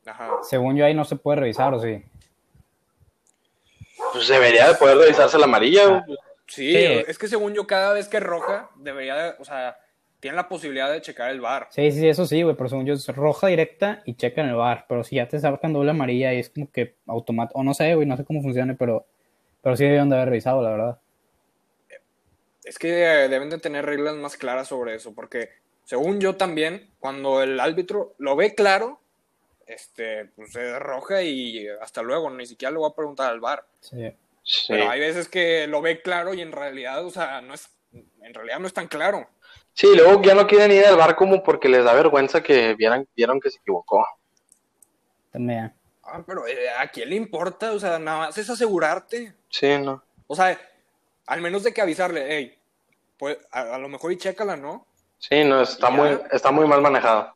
[0.06, 0.32] Ajá.
[0.44, 2.04] según yo ahí no se puede revisar, ¿o sí?
[4.14, 5.86] Pues debería de poder revisarse la amarilla.
[5.88, 6.18] güey.
[6.48, 6.78] Sí, Sí.
[7.08, 9.78] es que según yo, cada vez que roja, debería de, o sea,
[10.20, 11.68] tiene la posibilidad de checar el bar.
[11.72, 14.56] Sí, sí, eso sí, güey, pero según yo es roja directa y checa en el
[14.56, 14.86] bar.
[14.88, 17.94] Pero si ya te sacan doble amarilla y es como que automático, o no sé,
[17.96, 19.06] güey, no sé cómo funcione, pero,
[19.62, 21.00] pero sí debieron de haber revisado, la verdad.
[22.64, 25.50] Es que eh, deben de tener reglas más claras sobre eso, porque
[25.84, 29.00] según yo también, cuando el árbitro lo ve claro,
[29.66, 33.66] este, pues es roja y hasta luego, ni siquiera le voy a preguntar al bar.
[33.80, 34.14] Sí.
[34.44, 34.66] Sí.
[34.68, 38.34] Pero hay veces que lo ve claro y en realidad, o sea, no es, en
[38.34, 39.28] realidad no es tan claro.
[39.74, 43.08] Sí, luego ya no quieren ir al bar como porque les da vergüenza que vieran,
[43.16, 44.08] vieron que se equivocó.
[45.32, 45.74] También.
[46.04, 47.72] Ah, pero eh, ¿a quién le importa?
[47.72, 49.34] O sea, nada más es asegurarte.
[49.50, 50.04] Sí, no.
[50.28, 50.58] O sea,
[51.26, 52.58] al menos de que avisarle, hey,
[53.18, 54.86] pues a, a lo mejor y chécala, ¿no?
[55.18, 57.36] Sí, no, está muy, está muy mal manejado.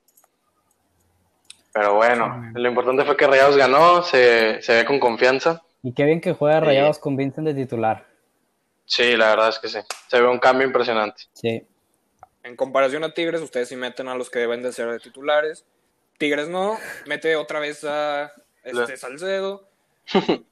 [1.74, 2.60] Pero bueno, Sí.
[2.62, 5.62] lo importante fue que Rayados ganó, se, se ve con confianza.
[5.84, 8.06] Y qué bien que juega Rayados con Vincent de titular.
[8.86, 9.80] Sí, la verdad es que sí.
[10.08, 11.24] Se ve un cambio impresionante.
[11.34, 11.64] Sí.
[12.44, 15.66] En comparación a Tigres, ustedes sí meten a los que deben de ser de titulares.
[16.18, 18.32] Tigres no, mete otra vez a
[18.64, 19.70] este Le- Salcedo.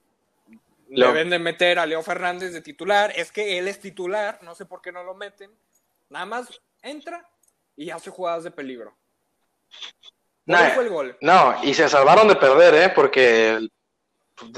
[0.90, 1.08] Leo.
[1.12, 3.12] Deben de meter a Leo Fernández de titular.
[3.16, 5.50] Es que él es titular, no sé por qué no lo meten.
[6.08, 6.48] Nada más
[6.80, 7.28] entra
[7.76, 8.94] y hace jugadas de peligro.
[10.48, 11.16] ¿Cuál Nah, fue el gol?
[11.20, 12.88] No, y se salvaron de perder, ¿eh?
[12.94, 13.58] Porque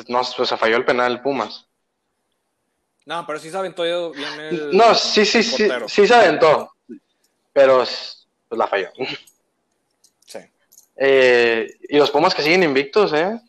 [0.09, 1.67] no, pues, se falló el penal el Pumas.
[3.07, 4.77] No, pero sí se aventó bien el.
[4.77, 6.73] No, sí, sí, el sí, sí se aventó,
[7.53, 8.89] pero pues, la falló.
[10.27, 10.39] Sí.
[10.97, 13.41] Eh, y los Pumas que siguen invictos, ¿eh?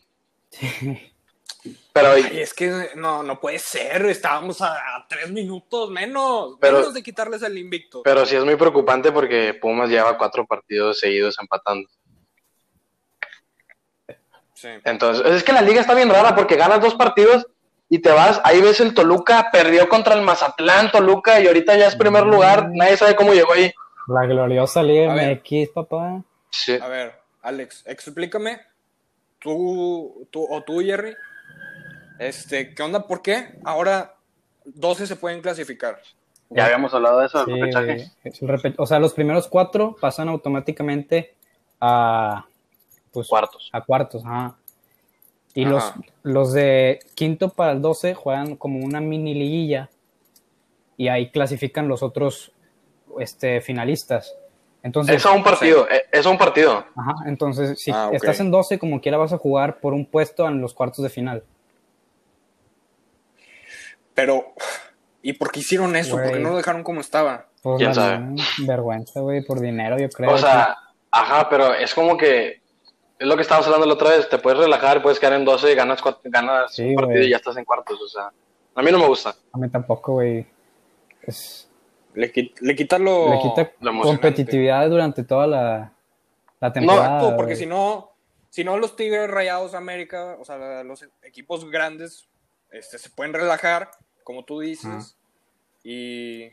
[1.92, 4.06] Pero, Ay, es que no, no puede ser.
[4.06, 6.56] Estábamos a, a tres minutos menos.
[6.58, 8.02] Pero- menos de quitarles el invicto.
[8.02, 11.88] pero sí es muy preocupante porque Pumas lleva cuatro partidos seguidos empatando.
[14.62, 14.68] Sí.
[14.84, 17.46] Entonces, es que la liga está bien rara porque ganas dos partidos
[17.88, 21.88] y te vas, ahí ves el Toluca, perdió contra el Mazatlán, Toluca, y ahorita ya
[21.88, 23.72] es primer lugar, nadie sabe cómo llegó ahí.
[24.06, 25.14] La gloriosa Liga.
[25.14, 26.22] MX, papá.
[26.50, 26.78] Sí.
[26.80, 28.60] A ver, Alex, explícame.
[29.40, 31.14] Tú, tú o tú, Jerry.
[32.18, 33.06] Este, ¿qué onda?
[33.06, 34.14] ¿Por qué ahora
[34.64, 36.00] 12 se pueden clasificar?
[36.50, 38.10] Ya habíamos hablado de eso, Sí, repechaje.
[38.24, 41.34] el repe- o sea, los primeros cuatro pasan automáticamente
[41.80, 42.44] a,
[43.12, 43.70] pues, Cuartos.
[43.72, 44.24] a cuartos.
[44.24, 44.56] Ajá.
[45.54, 45.70] Y Ajá.
[45.72, 49.90] los, los de quinto para el 12 juegan como una mini liguilla
[50.96, 52.52] y ahí clasifican los otros
[53.18, 54.34] este, finalistas.
[54.82, 56.84] Entonces, Es a un partido, eh, es a un partido.
[56.96, 60.46] ajá, entonces, si Ah, estás en 12, como quiera vas a jugar por un puesto
[60.48, 61.44] en los cuartos de final.
[64.14, 64.54] Pero,
[65.22, 66.16] ¿y por qué hicieron eso?
[66.16, 67.46] ¿Por qué no lo dejaron como estaba?
[67.62, 68.34] Pues, ¿Quién sabe?
[68.66, 70.32] Vergüenza, güey, por dinero, yo creo.
[70.32, 70.76] O sea,
[71.10, 72.61] ajá, pero es como que
[73.22, 75.72] es lo que estábamos hablando la otra vez, te puedes relajar, puedes quedar en 12
[75.72, 77.26] y ganas, ganas Sí, un partido güey.
[77.26, 78.30] y ya estás en cuartos, o sea,
[78.74, 79.34] a mí no me gusta.
[79.52, 80.46] a mí tampoco, güey.
[81.22, 81.70] Es,
[82.14, 83.30] Le, qui- le quita lo.
[83.30, 85.92] le quita lo competitividad durante toda la,
[86.60, 87.16] la temporada.
[87.18, 88.10] Exacto, porque si no,
[88.50, 92.28] si no los Tigres Rayados América, o sea, los equipos grandes,
[92.70, 93.90] este, se pueden relajar,
[94.24, 95.16] como tú dices,
[95.84, 96.48] y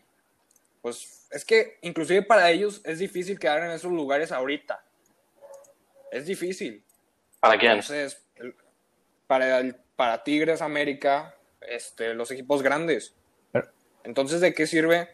[0.82, 4.84] pues es que inclusive para ellos es difícil quedar en esos lugares ahorita.
[6.12, 6.84] Es difícil.
[7.40, 7.72] ¿Para quién?
[7.74, 8.56] Entonces, el-
[9.28, 13.16] para, el- para Tigres América, este, los equipos grandes.
[14.04, 15.10] Entonces, ¿de qué sirve?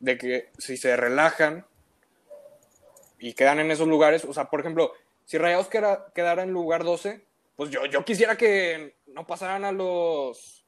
[0.00, 1.66] De que si se relajan
[3.18, 4.92] y quedan en esos lugares, o sea, por ejemplo,
[5.24, 7.24] si Rayados queda- quedara en lugar 12,
[7.56, 10.64] pues yo, yo quisiera que no pasaran a los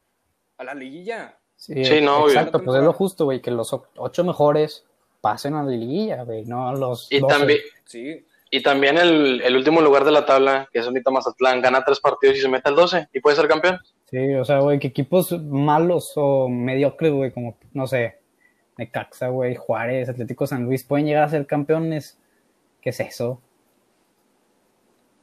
[0.56, 1.37] a la liguilla.
[1.56, 4.84] Sí, Sí, no, exacto, pues es lo justo, güey, que los ocho mejores
[5.20, 7.34] pasen a la liguilla, güey, no los Y 12.
[7.38, 8.24] también, Sí,
[8.56, 11.98] y también el, el último lugar de la tabla, que es ahorita Mazatlán, gana tres
[12.00, 13.80] partidos y se mete al 12 y puede ser campeón.
[14.10, 18.20] Sí, o sea, güey, que equipos malos o mediocres, güey, como, no sé,
[18.76, 22.18] Necaxa, güey, Juárez, Atlético San Luis, pueden llegar a ser campeones.
[22.80, 23.40] ¿Qué es eso?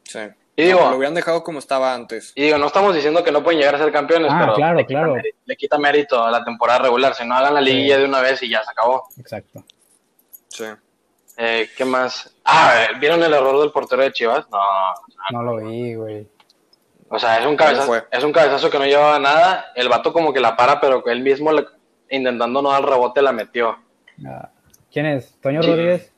[0.03, 0.19] sí.
[0.57, 2.33] Y digo- No, lo hubieran dejado como estaba antes.
[2.35, 4.77] Y digo, no estamos diciendo que no pueden llegar a ser campeones, Ah, pero claro,
[4.77, 5.15] le, quita claro.
[5.15, 7.15] mérito, le quita mérito a la temporada regular.
[7.15, 9.03] Si no hagan la liguilla de una vez y ya se acabó.
[9.17, 9.63] Exacto.
[10.49, 10.65] Sí.
[11.37, 12.35] Eh, ¿Qué más?
[12.45, 14.45] Ah, ¿vieron el error del portero de Chivas?
[14.51, 14.59] No,
[15.31, 16.27] No lo vi, güey.
[17.09, 19.65] O sea, es un, ¿Cómo cabezazo, es un cabezazo que no llevaba nada.
[19.75, 21.65] El vato como que la para, pero él mismo le-
[22.09, 23.77] intentando no dar rebote la metió.
[24.25, 24.49] Ah,
[24.91, 25.35] ¿Quién es?
[25.41, 25.69] ¿Toño Sí.
[25.69, 26.13] Rodríguez?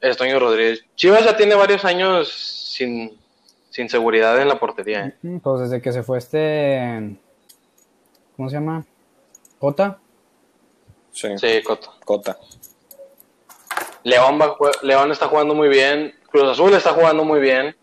[0.00, 0.84] Es Toño Rodríguez.
[0.94, 3.18] Chivas ya tiene varios años sin,
[3.70, 5.06] sin seguridad en la portería.
[5.06, 5.16] ¿eh?
[5.22, 7.16] Mm, Pues desde que se fue este.
[8.36, 8.84] ¿Cómo se llama?
[9.58, 9.98] ¿Cota?
[11.12, 11.28] Sí.
[11.38, 11.94] Sí, Coto.
[12.04, 12.36] Cota.
[14.06, 16.14] León, va- León está jugando muy bien.
[16.30, 17.74] Cruz Azul está jugando muy bien.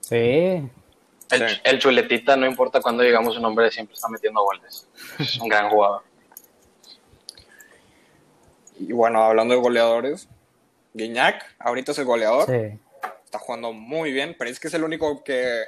[0.00, 0.16] Sí.
[1.30, 1.60] El, Sí.
[1.64, 4.86] el chuletita, no importa cuándo llegamos su nombre, siempre está metiendo goles.
[5.18, 6.02] Es un gran jugador.
[8.78, 10.28] Y bueno, hablando de goleadores,
[10.92, 12.46] Guiñac, ahorita es el goleador.
[12.46, 12.78] Sí.
[13.24, 15.62] Está jugando muy bien, pero es que es el único que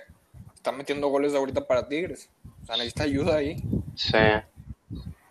[0.55, 2.29] está metiendo goles ahorita para Tigres.
[2.63, 3.57] O sea, necesita ayuda ahí.
[3.95, 4.19] Sí.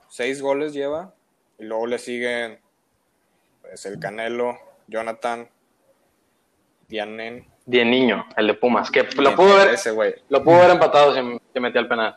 [0.09, 1.13] Seis goles lleva.
[1.59, 2.59] Y luego le siguen
[3.73, 4.55] pues, el Canelo,
[4.85, 5.49] Jonathan,
[6.87, 7.47] Dianen.
[7.65, 8.91] Bien niño, el de Pumas.
[8.91, 10.13] Que lo pudo ver, Ese güey.
[10.29, 12.15] lo pudo haber empatado si se metía al penal.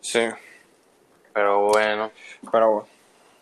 [0.00, 0.20] Sí,
[1.32, 2.10] Pero bueno.
[2.50, 2.88] pero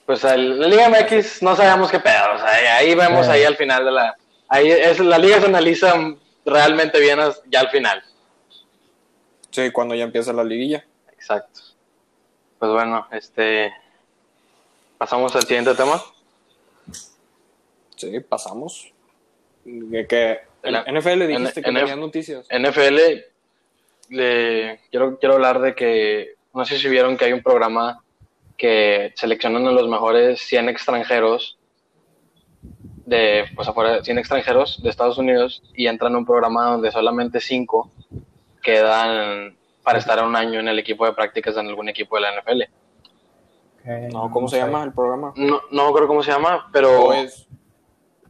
[0.05, 2.35] Pues el- la Liga MX no sabemos qué pedo.
[2.35, 4.17] O sea, ahí vemos ahí al final de la.
[4.49, 5.95] Ahí es, la liga se analiza
[6.45, 8.05] realmente bien ya al final.
[9.51, 10.85] sí, cuando ya empieza la liguilla.
[11.11, 11.61] Exacto.
[12.59, 13.73] Pues bueno, este.
[14.99, 16.01] Pasamos al siguiente tema.
[17.97, 18.93] Sí, pasamos.
[19.65, 22.47] Que La- NFL dijiste que en- tenías noticias.
[22.51, 23.25] NFL,
[24.11, 28.03] le quiero, quiero hablar de que, no sé si vieron que hay un programa
[28.57, 31.59] que seleccionan a los mejores 100 extranjeros
[33.05, 37.41] de, pues afuera, 100 extranjeros de Estados Unidos y entran a un programa donde solamente
[37.41, 37.91] 5
[38.63, 42.33] quedan para estar un año en el equipo de prácticas en algún equipo de la
[42.33, 42.63] NFL.
[43.87, 44.62] Ok, No, ¿cómo se sé.
[44.64, 45.33] llama el programa?
[45.37, 47.46] No, no me acuerdo cómo se llama, pero es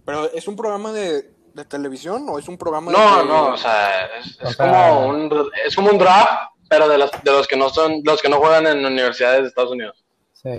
[0.04, 3.56] Pero es un programa de, de televisión o es un programa No, de no, o
[3.56, 7.30] sea, es, O es sea- como un es como un draft, pero de los de
[7.32, 10.04] los que no son los que no juegan en universidades de Estados Unidos.
[10.32, 10.50] Sí.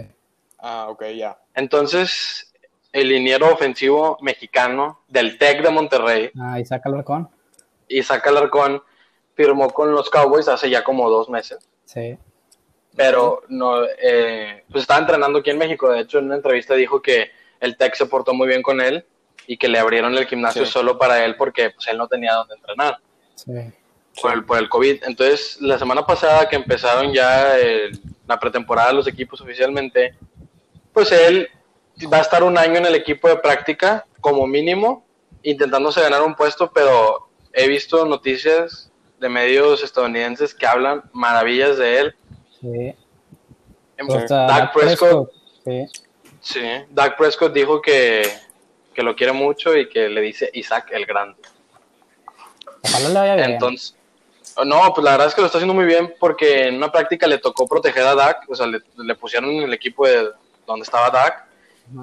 [0.60, 1.38] Ah, ok, ya.
[1.54, 2.52] Entonces,
[2.92, 7.30] el liniero ofensivo mexicano del Tec de Monterrey, Ah, Isaac Alarcón.
[7.88, 8.82] Isaac Alarcón,
[9.36, 11.70] firmó con los Cowboys hace ya como dos meses.
[11.86, 12.18] Sí.
[12.98, 15.90] Pero no, eh, pues estaba entrenando aquí en México.
[15.92, 17.32] De hecho, en una entrevista dijo que
[17.62, 19.06] el Tec se portó muy bien con él
[19.46, 20.72] y que le abrieron el gimnasio Sí.
[20.72, 22.98] solo para él porque pues, él no tenía dónde entrenar
[23.36, 23.52] Sí.
[24.22, 25.04] por el, por el COVID.
[25.06, 30.16] Entonces, la semana pasada que empezaron ya el- la pretemporada de los equipos oficialmente,
[30.92, 31.48] pues él
[32.12, 35.06] va a estar un año en el equipo de práctica como mínimo,
[35.44, 42.00] intentándose ganar un puesto, pero he visto noticias de medios estadounidenses que hablan maravillas de
[42.00, 42.16] él.
[42.62, 42.94] Sí.
[44.00, 45.32] Hasta Dak Dak Prescott,
[45.66, 45.86] Sí.
[46.40, 48.24] sí, Dak Prescott dijo que,
[48.94, 51.38] que lo quiere mucho y que le dice Isaac el Grande.
[52.84, 53.52] Ojalá le vaya bien.
[53.52, 53.96] Entonces,
[54.66, 57.28] no, pues la verdad es que lo está haciendo muy bien porque en una práctica
[57.28, 60.30] le tocó proteger a Dak, o sea, le, le pusieron en el equipo de
[60.66, 61.46] donde estaba Dak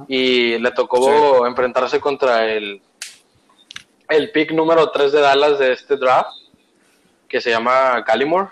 [0.09, 2.81] y le tocó enfrentarse contra el,
[4.09, 6.31] el pick número 3 de Dallas de este draft,
[7.29, 8.49] que se llama Gallimore,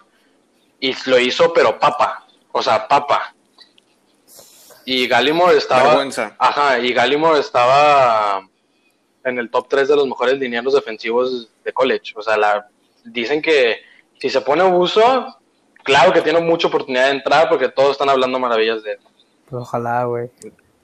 [0.82, 3.34] y lo hizo pero papa, o sea, papa.
[4.84, 5.90] Y Gallimore estaba...
[5.90, 6.34] Vergüenza.
[6.40, 8.44] Ajá, y Gallimore estaba
[9.22, 12.14] en el top 3 de los mejores linieros defensivos de college.
[12.16, 12.68] O sea, la,
[13.04, 13.76] dicen que
[14.20, 15.38] si se pone abuso,
[15.84, 18.98] claro que tiene mucha oportunidad de entrar porque todos están hablando maravillas de él.
[19.48, 20.30] Pues ojalá, güey.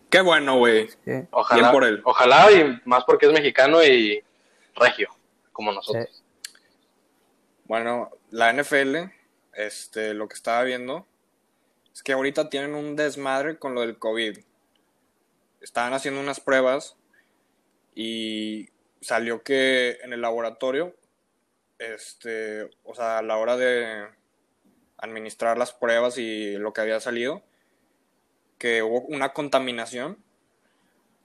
[0.08, 0.88] Qué bueno, güey.
[1.04, 1.26] Sí.
[1.32, 2.00] Ojalá, Bien por él.
[2.04, 4.22] ojalá y más porque es mexicano y
[4.76, 5.08] regio,
[5.52, 6.06] como nosotros.
[6.08, 6.22] Sí.
[7.64, 9.17] Bueno, la NFL,
[9.58, 11.04] este, lo que estaba viendo
[11.92, 14.38] es que ahorita tienen un desmadre con lo del COVID.
[15.60, 16.96] Estaban haciendo unas pruebas
[17.94, 18.68] y
[19.00, 20.94] salió que en el laboratorio,
[21.80, 24.06] este, o sea, a la hora de
[24.96, 27.42] administrar las pruebas y lo que había salido,
[28.58, 30.18] que hubo una contaminación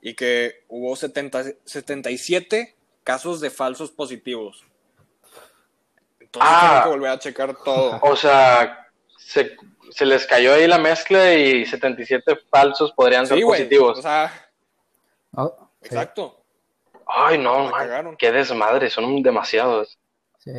[0.02, 4.66] y que hubo 70 77 casos de falsos positivos.
[6.34, 6.70] Entonces Ah.
[6.70, 8.00] tengo que volver a checar todo.
[8.02, 9.56] O sea, se,
[9.92, 13.60] se les cayó ahí la mezcla y 77 falsos podrían ser Sí, güey.
[13.62, 14.00] positivos.
[14.00, 14.32] O sea,
[15.36, 15.88] Oh, sí.
[15.88, 16.40] exacto.
[17.08, 19.98] Ay, no, man, qué desmadre, son demasiados.
[20.40, 20.52] Sí.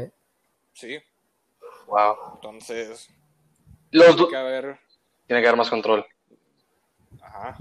[0.73, 0.99] Sí.
[1.87, 2.17] Wow.
[2.37, 3.09] Entonces,
[3.91, 4.79] Los tiene que haber.
[5.27, 6.07] tiene que haber más control.
[7.23, 7.57] Ajá.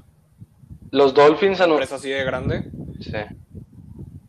[0.91, 2.63] Los Dolphins Una empresa así de grande.
[3.01, 3.13] Sí.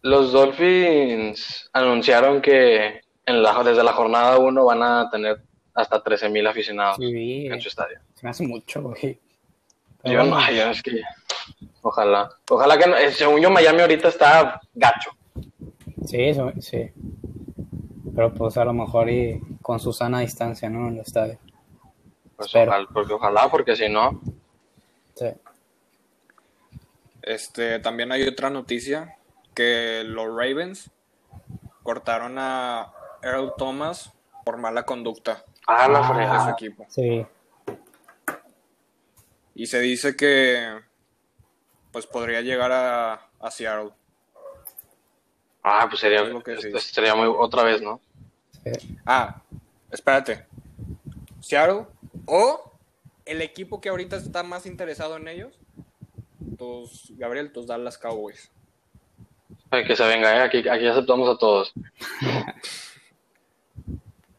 [0.02, 5.42] Los Dolphins anunciaron que en la, desde la jornada 1 van a tener
[5.74, 7.98] hasta 13.000 aficionados Sí, en su estadio.
[8.14, 9.18] se me hace mucho, güey.
[10.04, 11.00] Yo no, yo es que
[11.82, 12.30] ojalá.
[12.50, 15.10] Ojalá que no, eh, según yo Miami ahorita está gacho.
[16.06, 16.90] Sí, eso- sí.
[18.14, 20.86] Pero pues a lo mejor y con su sana distancia, ¿no?
[20.88, 21.38] En el estadio.
[22.36, 22.70] Pues Espero.
[22.72, 24.20] ojalá, porque ojalá, porque si no,
[25.14, 25.26] Sí.
[27.22, 29.16] Este, también hay otra noticia
[29.54, 30.90] que los Ravens
[31.82, 32.92] cortaron a
[33.24, 34.12] Earl Thomas
[34.44, 36.02] por mala conducta a la Ah.
[36.02, 36.50] de su fregada.
[36.52, 36.86] equipo.
[36.88, 37.26] Sí.
[39.54, 40.80] Y se dice que
[41.92, 43.92] pues podría llegar a, a Seattle.
[45.62, 46.66] Ah, pues sería, Es lo que sí.
[46.68, 48.00] esto sería muy otra vez, ¿no?
[48.64, 48.98] sí.
[49.06, 49.40] Ah,
[49.90, 50.46] espérate.
[51.40, 51.86] Seattle
[52.26, 52.72] o
[53.24, 55.58] el equipo que ahorita está más interesado en ellos,
[56.58, 58.50] tus Gabriel, tus Dallas Cowboys.
[59.70, 60.40] Ay, que se venga, ¿eh?
[60.42, 61.72] aquí, aquí aceptamos a todos.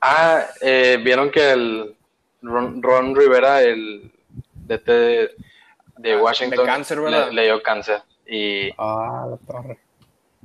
[0.06, 1.96] ah, eh, vieron que el
[2.42, 4.12] Ron, Ron Rivera, el
[4.54, 5.36] DT de,
[5.98, 8.02] de Ah, Washington, de cáncer, le, le dio cáncer.
[8.28, 9.80] Y Ah, la torre.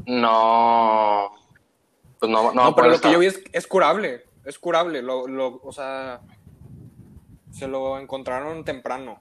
[0.07, 1.31] no,
[2.19, 4.59] pues no, no, va a No, pero lo que yo vi es, es curable, es
[4.59, 6.21] curable, lo, lo, o sea,
[7.53, 9.21] se lo encontraron temprano,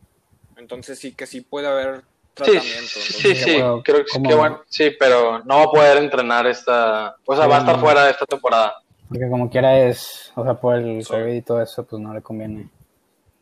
[0.57, 2.03] entonces sí que sí puede haber
[2.35, 2.87] Sí, tratamiento.
[2.87, 4.61] sí, entonces, sí, sí, bueno, creo que qué bueno.
[4.69, 7.81] Sí, pero no va a poder entrenar esta, o sea, va a estar Sí.
[7.81, 8.75] fuera de esta temporada.
[9.09, 11.09] Porque como quiera es, o sea, por el Sí.
[11.11, 12.69] COVID y todo eso, pues no le conviene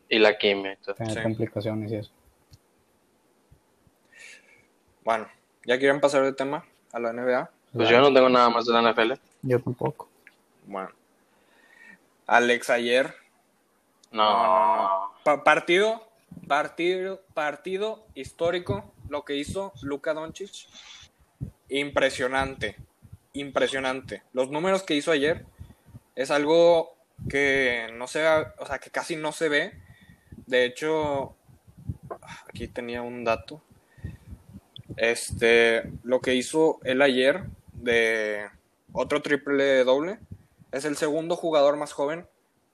[0.08, 0.70] Y la quimio.
[0.72, 0.96] entonces.
[0.96, 1.22] tener Sí.
[1.22, 2.10] complicaciones y eso.
[5.04, 5.26] Bueno,
[5.64, 7.50] ¿ya quieren pasar de tema a la NBA?
[7.72, 9.14] Pues yo no tengo nada más de la NFL.
[9.42, 10.08] Yo tampoco.
[10.66, 10.90] Bueno,
[12.26, 13.14] Alex ayer
[14.10, 14.22] No.
[14.22, 15.12] No, no, no.
[15.22, 16.02] Pa- partido,
[16.46, 20.66] partido, partido histórico, lo que hizo Luka Doncic.
[21.68, 22.76] Impresionante,
[23.34, 24.22] impresionante.
[24.32, 25.44] Los números que hizo ayer
[26.18, 26.96] es algo
[27.30, 29.72] que no se, o sea, que casi no se ve.
[30.46, 31.34] De hecho,
[32.48, 33.62] aquí tenía un dato.
[34.96, 38.48] Este, lo que hizo él ayer de
[38.92, 40.18] otro triple doble,
[40.72, 42.26] es el segundo jugador más joven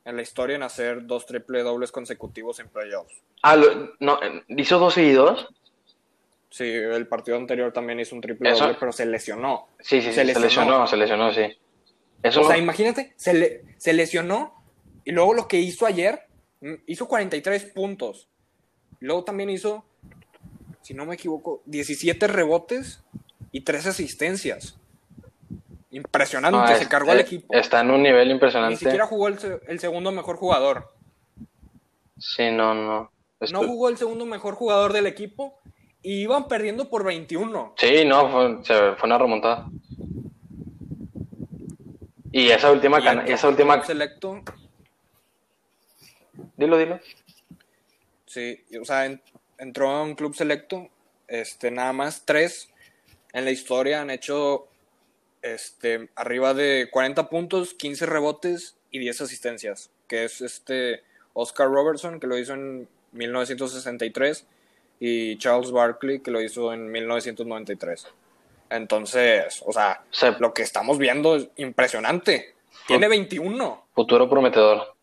[0.05, 3.23] en la historia en hacer dos triple dobles consecutivos en playoffs.
[3.43, 4.19] Ah, lo- no,
[4.49, 5.49] ¿hizo dos seguidos?
[6.51, 9.69] Sí, el partido anterior también hizo un triple Eso- doble, pero se lesionó.
[9.81, 10.47] Sí, sí, sí, Se se lesionó.
[10.47, 11.59] lesionó, se lesionó, sí.
[12.25, 14.55] Eso O sea, imagínate, se, le- se lesionó
[15.05, 16.23] y luego lo que hizo ayer,
[16.63, 18.29] mm, hizo 43 puntos.
[19.01, 19.85] Luego también hizo,
[20.83, 23.03] si no me equivoco, 17 rebotes
[23.53, 24.77] y 3 asistencias.
[25.91, 27.55] Impresionante, no, se cargó al eh, equipo.
[27.55, 28.79] Está en un nivel Ni impresionante.
[28.79, 30.93] siquiera jugó el, se- el segundo mejor jugador.
[32.19, 33.13] Sí, no, no.
[33.53, 35.61] No jugó el segundo mejor jugador del equipo
[36.03, 37.75] y iban perdiendo por 21.
[37.77, 39.69] Sí, no, fue, se- fue una remontada.
[42.37, 44.43] Y esa última, Y esa última, selecto
[46.57, 46.99] dilo, dilo.
[48.27, 49.23] Sí, o sea, en-
[49.59, 50.89] entró a un club selecto,
[51.29, 52.71] este, nada más tres
[53.33, 54.67] en la historia han hecho
[55.43, 61.05] este, arriba de 40 puntos, 15 rebotes y 10 asistencias, que es este
[61.35, 64.45] Oscar Robertson, que lo hizo en 1963,
[64.99, 68.09] y Charles Barkley, que lo hizo en 1993.
[68.77, 72.55] Entonces, o sea, Se- lo que estamos viendo es impresionante.
[72.87, 73.87] Tiene 21.
[73.95, 74.95] Futuro prometedor.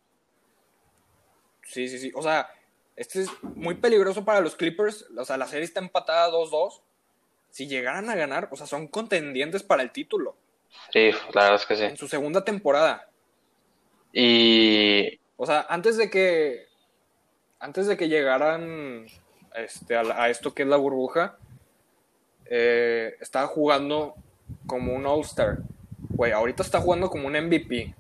[1.64, 2.12] Sí, sí, sí.
[2.16, 2.50] O sea,
[2.96, 5.06] este es muy peligroso para los Clippers.
[5.18, 6.82] O sea, la serie está empatada 2-2.
[7.50, 10.36] Si llegaran a ganar, o sea, son contendientes para el título
[10.94, 11.84] Sí, la verdad es que sí.
[11.84, 13.10] en su segunda temporada.
[14.14, 16.66] Y O sea, antes de que
[17.60, 19.06] antes de que llegaran
[19.56, 21.38] este, a, la- a esto que es la burbuja,
[22.54, 24.16] eh, estaba jugando
[24.68, 25.60] como un All-Star.
[26.10, 27.96] Güey, ahorita está jugando como un MVP.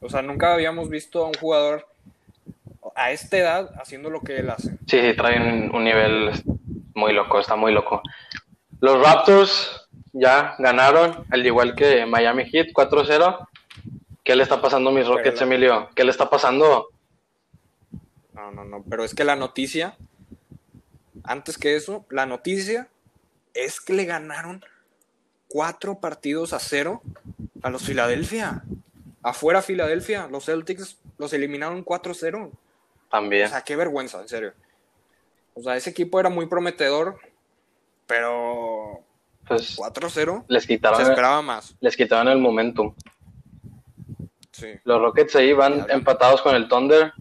[0.00, 1.86] O sea, nunca habíamos visto a un jugador
[2.94, 4.72] a esta edad haciendo lo que él hace.
[4.86, 6.30] sí, sí, trae un, un nivel
[6.94, 8.02] muy loco, está muy loco.
[8.80, 13.48] Los Raptors ya ganaron, al igual que Miami Heat, 4-0.
[14.22, 15.88] ¿Qué le está pasando a mis Rockets, la- Emilio?
[15.94, 16.88] ¿Qué le está pasando?
[18.34, 18.84] No, no, no.
[18.88, 19.96] Pero es que la noticia,
[21.24, 22.88] antes que eso, la noticia
[23.54, 24.64] es que le ganaron
[25.48, 27.02] cuatro partidos a cero
[27.62, 28.62] a los Filadelfia.
[29.22, 32.50] Afuera Filadelfia, los Celtics los eliminaron 4-0.
[33.10, 33.46] También.
[33.46, 34.52] O sea, qué vergüenza, en serio.
[35.54, 37.18] O sea, ese equipo era muy prometedor,
[38.06, 39.04] pero
[39.46, 41.74] Pues 4-0 les se quitaron, esperaba más.
[41.80, 42.94] les quitaron el momentum.
[44.52, 44.68] Sí.
[44.84, 47.12] Los Rockets ahí van empatados con el Thunder.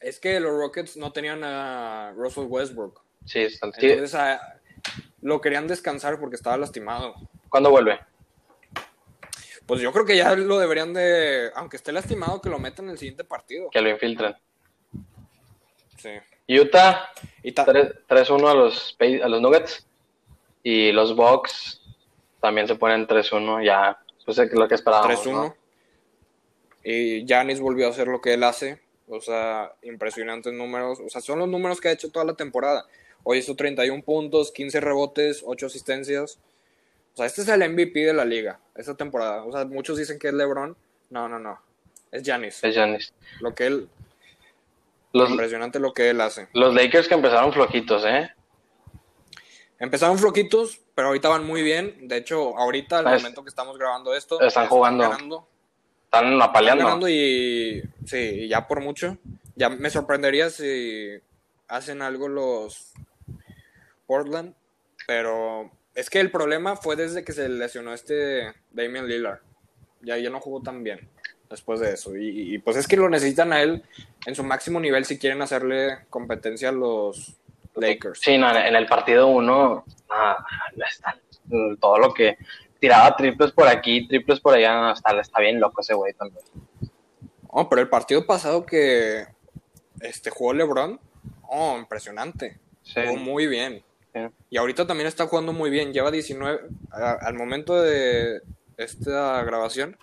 [0.00, 3.00] Es que los Rockets no tenían a Russell Westbrook.
[3.24, 3.86] Sí, están- sí.
[3.86, 4.57] Entonces a-
[5.22, 7.14] lo querían descansar porque estaba lastimado.
[7.48, 7.98] ¿Cuándo vuelve?
[9.66, 12.92] Pues yo creo que ya lo deberían de, aunque esté lastimado, que lo metan en
[12.92, 13.68] el siguiente partido.
[13.70, 14.34] Que lo infiltren.
[15.98, 16.10] Sí.
[16.48, 17.10] Utah,
[17.42, 19.86] Y ta- 3 3-1 a los, a los Nuggets.
[20.62, 21.82] Y los Bucks
[22.40, 23.64] también se ponen 3-1.
[23.64, 25.26] Ya, pues es lo que esperábamos.
[25.26, 25.32] 3-1.
[25.32, 25.56] ¿no?
[26.84, 28.80] Y Giannis volvió a hacer lo que él hace.
[29.08, 30.98] O sea, impresionantes números.
[31.04, 32.86] O sea, son los números que ha hecho toda la temporada.
[33.30, 36.38] Hoy hizo 31 puntos, 15 rebotes, 8 asistencias.
[37.12, 39.44] O sea, este es el MVP de la liga, esta temporada.
[39.44, 40.74] O sea, muchos dicen que es LeBron.
[41.10, 41.60] No, no, no.
[42.10, 42.64] Es Giannis.
[42.64, 43.12] Es Giannis.
[43.40, 43.88] Lo que él,
[45.12, 46.48] Los, impresionante lo que él hace.
[46.54, 48.30] los Lakers que empezaron flojitos, ¿eh?
[49.78, 52.08] Empezaron floquitos, pero ahorita van muy bien.
[52.08, 55.04] De hecho, ahorita, al Pues, momento que estamos grabando esto, están jugando.
[55.06, 55.46] ganando.
[56.06, 56.84] Están Están apaleando.
[56.84, 59.18] ganando y sí, ya por mucho.
[59.54, 61.10] Ya me sorprendería si
[61.68, 62.94] hacen algo los
[64.08, 64.54] Portland,
[65.06, 69.40] pero es que el problema fue desde que se lesionó este Damian Lillard.
[70.00, 71.08] Ya, ya no jugó tan bien
[71.50, 72.16] después de eso.
[72.16, 73.84] Y, y, pues es que lo necesitan a él
[74.26, 77.36] en su máximo nivel si quieren hacerle competencia a los
[77.74, 78.20] Lakers.
[78.20, 79.84] Sí, no, en el partido 1,
[80.76, 81.18] está,
[81.80, 82.36] todo lo que
[82.78, 86.44] tiraba triples por aquí, triples por allá, no, está, está bien loco ese güey también.
[87.48, 89.26] Oh, pero el partido pasado que
[90.00, 91.00] este jugó LeBron,
[91.48, 92.58] oh, impresionante.
[92.82, 93.00] Sí.
[93.04, 93.82] Jugó muy bien.
[94.28, 94.34] Sí.
[94.50, 95.92] Y ahorita también está jugando muy bien.
[95.92, 96.60] Lleva 19.
[96.90, 98.42] a- al momento de
[98.76, 99.96] esta grabación,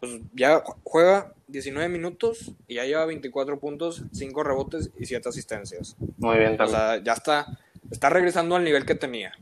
[0.00, 5.28] pues ya ju- juega 19 minutos y ya lleva 24 puntos, 5 rebotes y 7
[5.28, 5.96] asistencias.
[6.18, 6.76] Muy bien O también.
[6.78, 7.46] sea, ya está,
[7.90, 9.32] está regresando al nivel que tenía.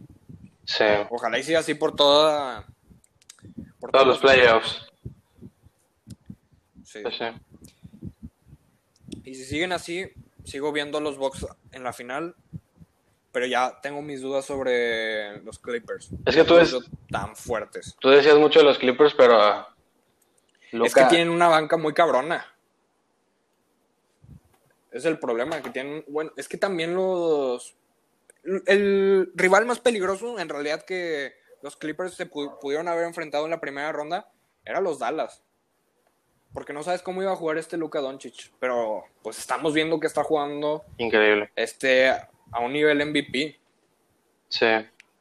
[0.65, 0.85] sí.
[1.11, 2.67] Ojalá y siga así por toda.
[3.81, 4.87] Por Todos los playoffs.
[6.85, 7.01] Sí.
[7.03, 7.25] Sí, sí.
[9.25, 10.07] Y si siguen así,
[10.45, 12.35] sigo viendo los Bucks en la final.
[13.35, 16.09] Pero ya tengo mis dudas sobre los Clippers.
[16.24, 16.72] Es que tú es-
[17.11, 17.97] tan fuertes.
[17.99, 19.74] Tú decías mucho de los Clippers, pero ah,
[20.70, 22.47] Es que tienen una banca muy cabrona.
[24.93, 26.05] Es el problema que tienen.
[26.07, 27.74] Bueno, es que también los
[28.66, 31.32] el rival más peligroso, en realidad, que
[31.62, 34.30] los Clippers se pu- pudieron haber enfrentado en la primera ronda,
[34.64, 35.43] era los Dallas.
[36.53, 38.53] Porque no sabes cómo iba a jugar este Luka Doncic.
[38.61, 41.51] Pero pues estamos viendo que está jugando Increíble.
[41.57, 42.12] este
[42.55, 43.59] a un nivel MVP.
[44.49, 44.67] Sí.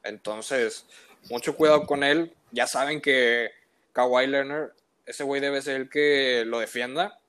[0.04, 0.86] Entonces,
[1.30, 2.34] mucho cuidado con él.
[2.52, 3.50] Ya saben que
[3.92, 4.72] Kawhi Leonard,
[5.06, 7.20] ese güey debe ser el que lo defienda.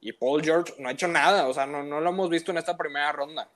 [0.00, 2.58] Y Paul George no ha hecho nada, o sea, no, no lo hemos visto en
[2.58, 3.50] esta primera ronda.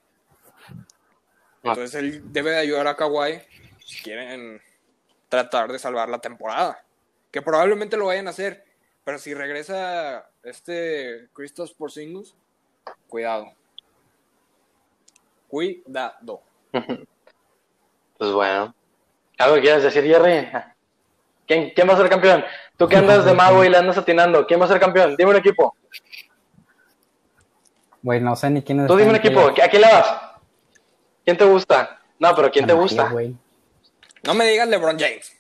[1.63, 1.71] No.
[1.71, 3.41] Entonces él debe de ayudar a Kawhi
[3.79, 4.61] si quieren
[5.29, 6.85] tratar de salvar la temporada.
[7.31, 8.65] Que probablemente lo vayan a hacer.
[9.05, 12.35] Pero si regresa este Christoph Porzingis,
[13.07, 13.55] cuidado.
[15.55, 16.43] Cuidado.
[18.17, 18.73] Pues bueno.
[19.39, 20.49] ¿Algo que quieras decir, Jerry?
[21.49, 22.45] ¿Quién, ¿Quién va a ser campeón?
[22.77, 24.47] Tú que andas de mago y le andas atinando.
[24.47, 25.17] ¿Quién va a ser campeón?
[25.17, 25.77] Dime un equipo.
[28.03, 28.87] Güey, no sé ni quién es.
[28.87, 29.41] Tú dime un equipo.
[29.41, 30.17] ¿A quién le vas?
[31.25, 31.99] ¿Quién te gusta?
[32.21, 33.09] No, pero ¿quién te gusta?
[33.09, 33.35] Güey.
[34.23, 35.37] No me digas LeBron James.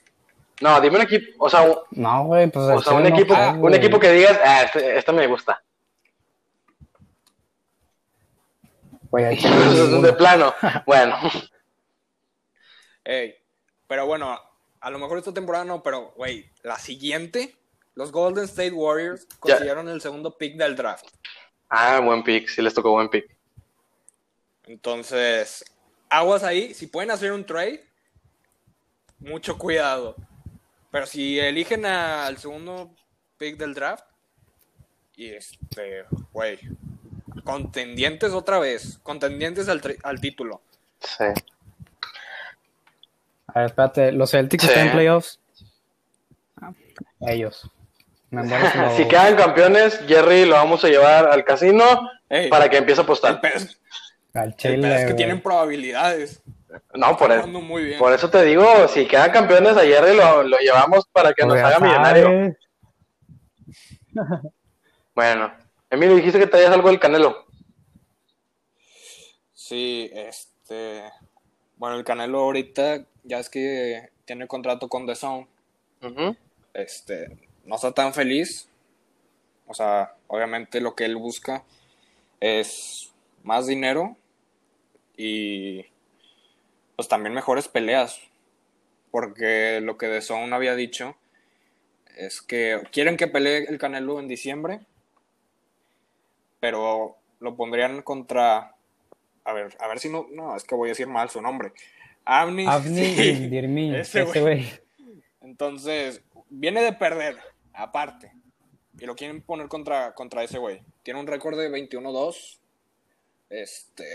[0.60, 1.44] No, dime un equipo.
[1.44, 2.66] O sea, un, No, güey, pues.
[2.66, 5.62] o sea, un no equipo, un equipo que digas, ah, este, este me gusta.
[10.02, 10.52] De plano.
[10.86, 11.16] Bueno.
[13.04, 13.34] Ey,
[13.86, 14.38] pero bueno,
[14.80, 17.54] a lo mejor esta temporada no, pero, güey, la siguiente,
[17.94, 19.36] los Golden State Warriors Ya.
[19.40, 21.06] consiguieron el segundo pick del draft.
[21.68, 22.48] Ah, buen pick.
[22.48, 23.30] Sí les tocó buen pick.
[24.66, 25.64] Entonces,
[26.08, 27.84] aguas ahí, si pueden hacer un trade,
[29.18, 30.16] mucho cuidado.
[30.90, 32.94] Pero si eligen a- al segundo
[33.36, 34.04] pick del draft,
[35.16, 36.58] y este, güey,
[37.42, 40.60] contendientes otra vez, contendientes al, al título.
[41.00, 41.24] Sí.
[43.48, 44.68] A ver, espérate, ¿los Celtics Sí.
[44.68, 45.40] están en playoffs?
[46.60, 46.72] Ah,
[47.20, 47.70] ellos.
[48.30, 51.84] Lo- Si quedan campeones, Jerry lo vamos a llevar al casino
[52.28, 53.40] Ey, para que empiece a el apostar.
[53.54, 53.78] es-
[54.32, 56.42] Al el chile, es que tienen probabilidades.
[56.94, 57.98] No, por, e- jugando muy bien.
[58.00, 61.56] por eso te digo, si quedan campeones, a Jerry lo, lo llevamos para que nos
[61.58, 62.56] haga millonario.
[65.14, 65.52] Bueno,
[65.90, 67.46] Emilio, dijiste que traías algo del Canelo.
[69.52, 71.04] Sí, este.
[71.76, 75.48] Bueno, el Canelo ahorita ya es que tiene contrato con The Zone.
[76.74, 78.68] Este, no está tan feliz.
[79.66, 81.64] O sea, obviamente lo que él busca
[82.40, 83.12] es
[83.42, 84.16] más dinero
[85.16, 85.86] y
[86.96, 88.20] pues también mejores peleas.
[89.10, 91.16] Porque lo que The Zone había dicho
[92.16, 94.80] es que quieren que pelee el Canelo en diciembre,
[96.64, 98.74] pero lo pondrían contra.
[99.44, 100.26] A ver, a ver si no.
[100.32, 101.74] No, es que voy a decir mal su nombre.
[102.24, 102.64] Avni.
[102.68, 103.50] Avni sí,
[103.94, 104.66] ese güey.
[105.42, 107.36] Entonces, viene de perder,
[107.74, 108.32] aparte.
[108.98, 110.80] Y lo quieren poner contra, contra ese güey.
[111.02, 112.58] Tiene un récord de 21-2.
[113.50, 114.06] Este.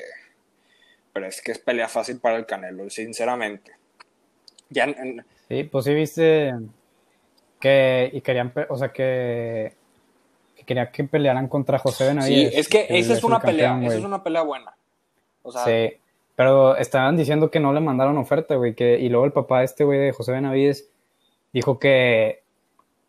[1.13, 3.73] Pero es que es pelea fácil para el Canelo, sinceramente.
[4.69, 6.51] Ya en- Sí, pues sí viste
[7.59, 9.75] que y querían, o sea que
[10.69, 12.53] quería que pelearan contra José sí, Benavides.
[12.55, 14.75] es que esa es una pelea, campeón, esa es una pelea buena.
[15.41, 15.93] O sea, Sí,
[16.35, 19.65] pero estaban diciendo que no le mandaron oferta, güey, que y luego el papá de
[19.65, 20.89] este güey de José Benavides
[21.51, 22.43] dijo que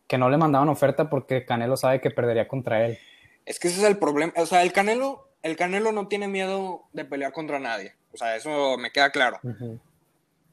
[0.06, 2.98] que no le mandaban oferta porque Canelo sabe que perdería contra él.
[3.46, 4.32] es que ese es el problema.
[4.36, 7.92] O sea, el Canelo, el Canelo no tiene miedo de pelear contra nadie.
[8.12, 9.38] O sea, eso me queda claro.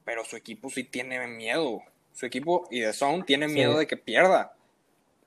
[0.05, 1.81] pero su equipo sí tiene miedo.
[2.13, 3.53] Su equipo y The Zone tiene Sí.
[3.55, 4.53] miedo de que pierda.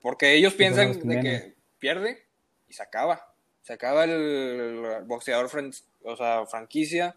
[0.01, 2.23] Porque ellos piensan de que pierde
[2.69, 3.27] y se acaba.
[3.63, 5.73] Se acaba el boxeador fran-
[6.03, 7.15] o sea, franquicia,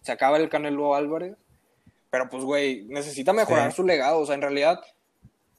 [0.00, 1.36] se acaba el Canelo Álvarez.
[2.10, 3.76] Pero pues, güey, necesita mejorar Sí.
[3.76, 4.20] su legado.
[4.20, 4.80] O sea, en realidad,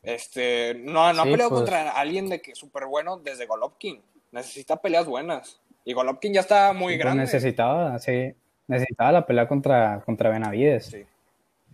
[0.03, 1.62] este, no, no ha peleado pues.
[1.62, 4.01] contra alguien de que súper bueno desde Golovkin.
[4.32, 5.60] Necesita peleas buenas.
[5.84, 7.24] Y Golovkin ya está muy Pues grande.
[7.24, 8.34] necesitaba, sí,
[8.68, 11.06] necesitaba la pelea contra contra Benavides, Sí.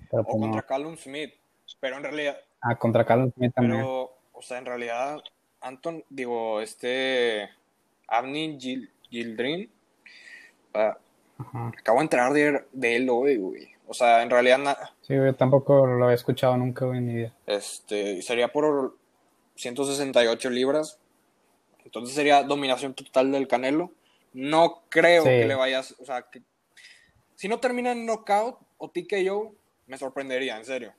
[0.10, 0.42] pero O pues no.
[0.48, 1.34] contra Callum Smith.
[1.80, 3.78] Pero en realidad, Ah, contra Carlos Smith también.
[3.82, 5.18] Pero, o sea, en realidad,
[5.62, 7.50] Anton, digo, este
[8.08, 9.70] Avni Gil, Gildrin,
[10.74, 10.98] ah,
[11.78, 13.70] acabo de entrar de, de él hoy, güey.
[13.88, 17.14] O sea, en realidad, na- Sí, yo tampoco lo había escuchado nunca güey, en mi
[17.16, 17.34] vida.
[17.46, 18.96] este, sería por
[19.56, 20.98] 168 libras.
[21.84, 23.92] Entonces sería dominación total del Canelo.
[24.34, 25.30] No creo Sí.
[25.30, 26.42] que le vayas, o sea, que
[27.36, 29.54] si no termina en knockout o TKO,
[29.88, 30.94] me sorprendería, en serio.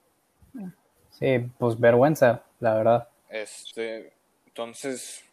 [1.11, 3.09] Sí, pues vergüenza, la verdad.
[3.31, 4.13] Este,
[4.53, 5.25] entonces,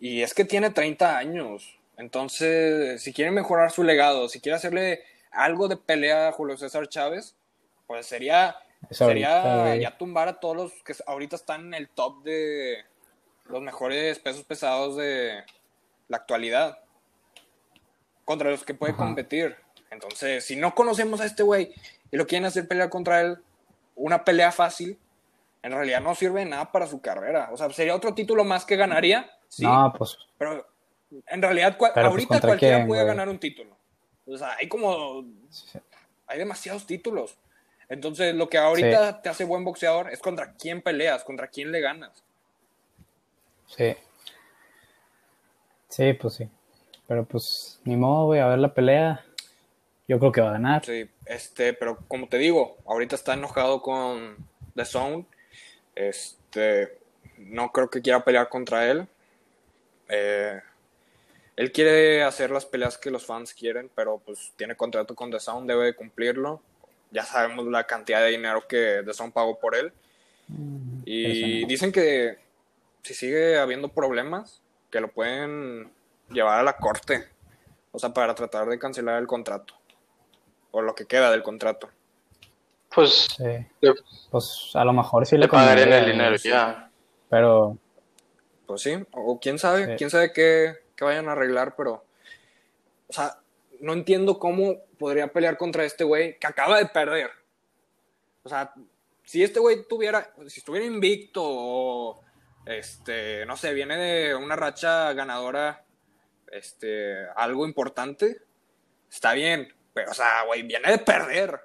[0.00, 1.78] y es que tiene 30 años.
[1.98, 6.88] Entonces, si quiere mejorar su legado, si quiere hacerle algo de pelea a Julio César
[6.88, 7.36] Chávez,
[7.86, 8.56] pues sería,
[8.90, 12.78] sería ya tumbar a todos los que ahorita están en el top de
[13.44, 15.44] los mejores pesos pesados de
[16.08, 16.78] la actualidad.
[18.24, 19.04] Contra los que puede Ajá.
[19.04, 19.54] competir.
[19.90, 21.74] Entonces, si no conocemos a este güey
[22.10, 23.36] y lo quieren hacer pelear contra él,
[23.96, 24.98] una pelea fácil,
[25.62, 27.48] en realidad no sirve de nada para su carrera.
[27.52, 30.66] O sea, sería otro título más que ganaría, sí, No, pues, pero
[31.26, 33.14] en realidad cua- Pero, pues, ahorita ¿contra cualquiera quién, puede güey?
[33.14, 33.76] ganar un título.
[34.26, 35.24] O sea, hay como
[36.26, 37.36] hay demasiados títulos.
[37.88, 41.80] Entonces, lo que ahorita te hace buen boxeador es contra quién peleas, contra quién le
[41.80, 42.22] ganas.
[43.66, 43.94] sí.
[45.88, 46.48] Sí, pues sí.
[47.06, 49.24] Pero pues, ni modo, güey, a ver la pelea.
[50.08, 50.82] Yo creo que va a ganar.
[50.84, 54.38] Sí, este, pero como te digo, ahorita está enojado con
[54.74, 55.26] The Zone.
[55.94, 56.98] Este,
[57.38, 59.06] no creo que quiera pelear contra él.
[60.08, 60.60] Eh,
[61.56, 65.40] él quiere hacer las peleas que los fans quieren, pero pues tiene contrato con The
[65.40, 66.62] Zone, debe de cumplirlo.
[67.10, 69.92] Ya sabemos la cantidad de dinero que The Zone pagó por él.
[71.04, 71.66] Y Interesante.
[71.66, 72.38] dicen que
[73.02, 75.90] si sigue habiendo problemas, que lo pueden
[76.30, 77.28] llevar a la corte.
[77.90, 79.74] O sea, para tratar de cancelar el contrato.
[80.70, 81.90] O lo que queda del contrato.
[82.94, 83.44] Pues Sí.
[83.80, 83.94] le,
[84.30, 86.90] Pues a lo mejor sí le le pagarían el dinero ya.
[87.28, 87.78] Pero,
[88.66, 89.92] Pues sí, o quién sabe, Sí.
[89.98, 92.04] quién sabe qué, qué vayan a arreglar, pero.
[93.08, 93.38] O sea,
[93.80, 97.30] no entiendo cómo podría pelear contra este güey que acaba de perder.
[98.44, 98.72] O sea,
[99.24, 100.32] si este güey tuviera.
[100.46, 102.22] Si estuviera invicto o.
[102.64, 105.84] Este, no sé, viene de una racha ganadora.
[106.50, 108.38] Este, algo importante.
[109.10, 109.74] Está bien.
[109.92, 111.60] Pero, o sea, güey, viene de perder.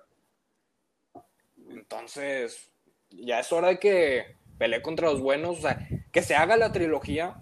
[1.70, 2.70] Entonces,
[3.09, 5.59] ya es hora de que pelee contra los buenos.
[5.59, 7.36] O sea, que se haga la trilogía.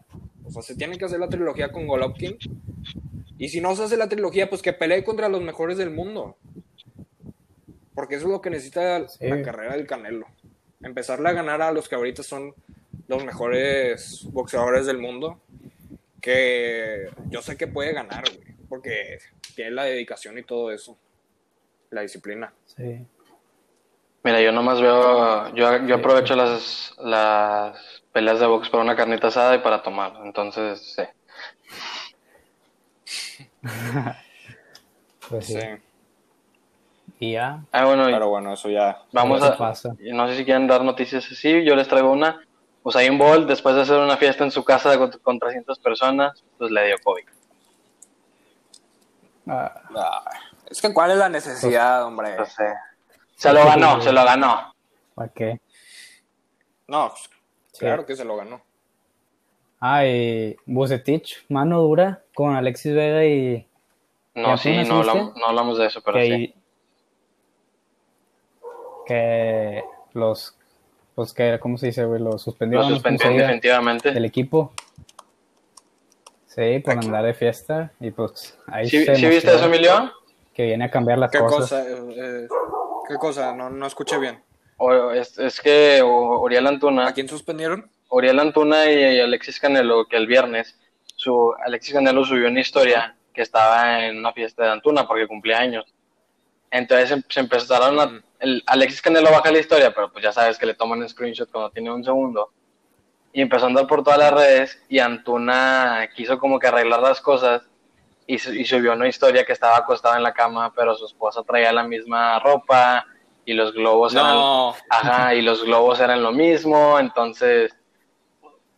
[0.43, 2.37] O sea, se tiene que hacer la trilogía con Golovkin.
[3.37, 6.37] Y si no se hace la trilogía, pues que pelee contra los mejores del mundo.
[7.93, 9.27] Porque eso es lo que necesita Sí.
[9.27, 10.27] la carrera del Canelo.
[10.81, 12.53] Empezarle a ganar a los que ahorita son
[13.07, 15.41] los mejores boxeadores del mundo.
[16.21, 18.55] Que yo sé que puede ganar, güey.
[18.67, 19.19] Porque
[19.55, 20.97] tiene la dedicación y todo eso.
[21.91, 22.53] La disciplina.
[22.65, 23.05] sí.
[24.25, 27.77] Mira, yo nomás veo, yo, yo aprovecho las, las
[28.11, 30.13] peleas de box para una carnita asada y para tomar.
[30.23, 31.03] Entonces, sí.
[35.29, 35.53] Pues sí.
[35.59, 35.67] Sí.
[37.19, 38.99] Y ya, Ah, bueno, y Pero bueno, eso ya.
[39.11, 39.95] vamos a, pasa.
[39.99, 42.41] no sé si quieren dar noticias así, yo les traigo una.
[42.83, 46.69] Usain Bolt, después de hacer una fiesta en su casa con, con 300 personas, pues
[46.71, 47.23] le dio COVID.
[49.49, 50.23] ah, Ah,
[50.69, 52.31] es que cuál es la necesidad, hombre.
[52.31, 52.73] Entonces,
[53.35, 54.73] se lo ganó, se lo ganó.
[55.13, 55.59] ¿para qué?
[56.87, 57.29] No, pues,
[57.79, 58.61] claro que se lo ganó.
[59.79, 63.67] Ah, y Bucetich, mano dura con Alexis Vega y
[64.33, 66.55] No, ¿Y sí, no hablamos, no hablamos de eso, pero que, sí.
[69.05, 69.83] que
[70.13, 70.57] los,
[71.13, 72.21] pues que, ¿cómo se dice, güey?
[72.21, 73.43] Los Lo suspendieron ¿cómo se suspendió diga?
[73.43, 74.11] definitivamente.
[74.11, 74.73] del equipo.
[76.47, 77.05] Sí, por Aquí.
[77.07, 77.91] andar de fiesta.
[77.99, 80.11] Y pues ahí ¿Sí, se sí viste eso, Emilio?
[80.53, 81.61] Que viene a cambiar las ¿Qué cosas.
[81.69, 81.89] cosa?
[81.89, 82.47] eh, eh,
[83.07, 83.53] ¿Qué cosa?
[83.55, 84.43] No, no escuché bien.
[84.77, 87.89] O- es, es que o- Uriel Antuna, ¿A quién suspendieron?
[88.09, 90.79] Uriel Antuna y, y Alexis Canelo, que el viernes,
[91.15, 95.59] su, Alexis Canelo subió una historia que estaba en una fiesta de Antuna porque cumplía
[95.59, 95.85] años.
[96.71, 98.21] Entonces em- se empezaron a...
[98.39, 101.71] El- Alexis Canelo baja la historia, pero pues ya sabes que le toman screenshot cuando
[101.71, 102.51] tiene un segundo.
[103.33, 107.19] Y empezó a andar por todas las redes y Antuna quiso como que arreglar las
[107.21, 107.63] cosas
[108.27, 111.43] y, su- y subió una historia que estaba acostada en la cama, pero su esposa
[111.43, 113.05] traía la misma ropa
[113.45, 114.33] y los globos eran...
[114.33, 114.75] No.
[114.89, 117.71] Ajá, y los globos eran lo mismo, entonces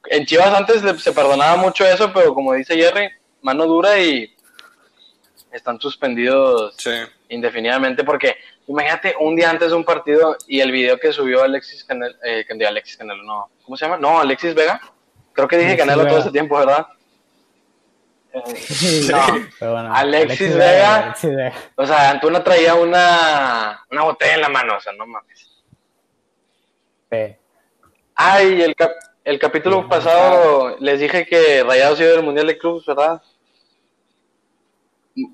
[0.09, 3.09] en Chivas antes le- se perdonaba mucho eso, pero como dice Jerry,
[3.41, 4.33] mano dura y
[5.51, 6.91] están suspendidos Sí.
[7.29, 8.35] indefinidamente porque
[8.67, 12.45] imagínate un día antes de un partido y el video que subió Alexis Canelo, eh,
[12.67, 13.97] Alexis Canelo, no, ¿cómo se llama?
[13.97, 14.79] No, Alexis Vega.
[15.33, 16.85] Creo que dije Alexis Canelo todo ese tiempo, ¿verdad?
[19.11, 20.95] No, Pero bueno, Alexis Vega.
[21.05, 21.53] Alexis Vega.
[21.75, 25.49] o sea, Antuna traía una, una botella en la mano, o sea, no mames.
[27.11, 27.35] Sí.
[28.15, 32.57] Ay, el, cap- el capítulo Sí, pasado les dije que Rayados iba del Mundial de
[32.57, 33.21] Clubes, ¿verdad?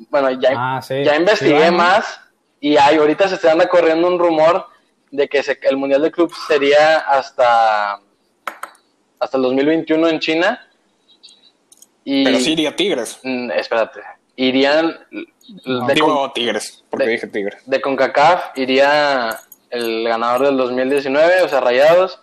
[0.10, 1.04] Bueno, ya, Ah, sí.
[1.04, 2.22] ya investigué más
[2.60, 4.68] y hay, ahorita se está anda corriendo un rumor
[5.12, 8.00] de que se- el Mundial de Clubes sería hasta,
[9.20, 10.70] hasta el 2021 en China.
[12.06, 13.20] Y, Pero sí iría Tigres.
[13.24, 14.02] Mm, espérate,
[14.36, 14.98] irían
[15.66, 15.86] No.
[15.88, 17.62] de, con- Digo Tigres, porque de- dije Tigres.
[17.66, 19.40] de CONCACAF iría
[19.70, 22.20] el ganador del 2019, o sea, Rayados,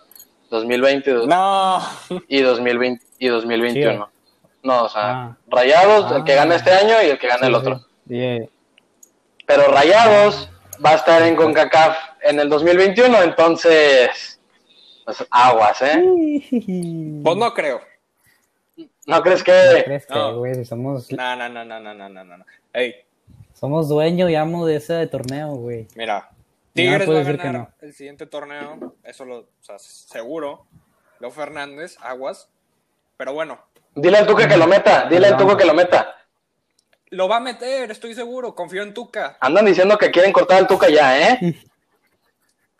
[0.49, 1.81] 2020 dos- No.
[2.27, 4.09] y 2020 y 2021.
[4.63, 5.37] No, o sea, Ah.
[5.47, 6.35] Rayados, el que Ah.
[6.37, 7.85] gana este año y el que gana el Sí, otro.
[8.07, 8.49] sí.
[9.47, 10.49] Pero Rayados
[10.85, 14.39] va a estar en CONCACAF en el 2021, entonces
[15.03, 15.99] pues, aguas, ¿eh?
[17.23, 17.81] Pues no creo.
[19.07, 20.37] ¿No crees ¿No que crees que, No.
[20.37, 22.45] güey, si somos, No, no, no, no, no, no, no, no.
[22.73, 22.95] Ey,
[23.53, 25.87] Somos dueño y amo de ese torneo, güey.
[25.95, 26.37] Mira, No
[26.73, 30.65] Tigres va puedes a ganar el siguiente torneo, eso lo, o sea, seguro.
[31.19, 32.49] Leo Fernández, Aguas.
[33.17, 33.59] Pero bueno,
[33.93, 36.15] Dile al Tuca que lo meta, dile al Tuca que lo meta.
[37.09, 39.37] lo va a meter, estoy seguro, confío en Tuca.
[39.41, 41.39] Andan diciendo que quieren cortar al Tuca ya, ¿eh?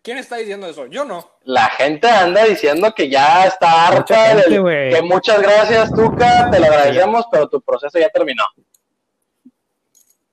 [0.04, 0.88] ¿Quién está diciendo eso?
[0.88, 1.30] Yo no.
[1.43, 6.60] La gente anda diciendo que ya está harta gente, del- que muchas gracias, Tuca, te
[6.60, 8.43] lo agradecemos, pero tu proceso ya terminó.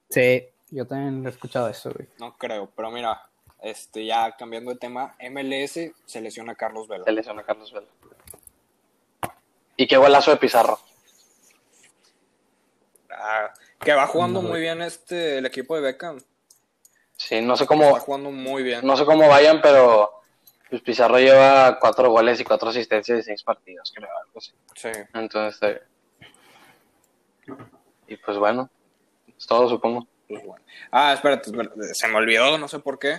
[0.09, 2.09] Sí, yo también he escuchado eso, güey.
[2.19, 3.23] No creo, pero mira,
[3.61, 7.05] este ya cambiando de tema, MLS selecciona a Carlos Vela.
[7.05, 7.87] Se lesiona Carlos Vela.
[9.77, 10.79] Y qué golazo de Pizarro.
[13.11, 16.21] Ah, que va jugando No, muy bien este el equipo de Beckham.
[17.19, 18.81] Sí, no sé Está cómo, jugando muy bien.
[18.87, 20.23] no sé cómo vayan, pero
[20.71, 24.53] pues Pizarro lleva cuatro goles y cuatro asistencias de seis partidos, creo, algo así.
[24.77, 24.89] Sí.
[25.15, 25.83] Entonces, eh,
[28.07, 28.71] y pues bueno,
[29.37, 30.07] es todo supongo.
[30.29, 30.65] pues bueno.
[30.93, 33.19] Ah, espérate, espérate, se me olvidó, no sé por qué.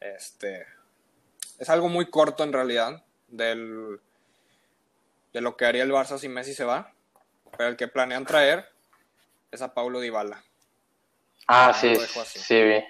[0.00, 0.66] Este
[1.58, 4.00] es algo muy corto en realidad del
[5.32, 6.92] de lo que haría el Barça si Messi se va,
[7.56, 8.68] pero el que planean traer
[9.50, 10.42] es a Paulo Dybala.
[11.46, 11.94] Ah, sí,
[12.24, 12.84] sí, vi.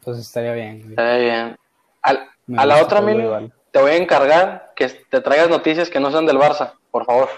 [0.00, 0.90] Entonces estaría bien, güey.
[0.92, 1.56] Está bien.
[2.00, 6.10] Al- a la otra, Emilio, te voy a encargar que te traigas noticias que no
[6.10, 7.28] sean del Barça, por favor.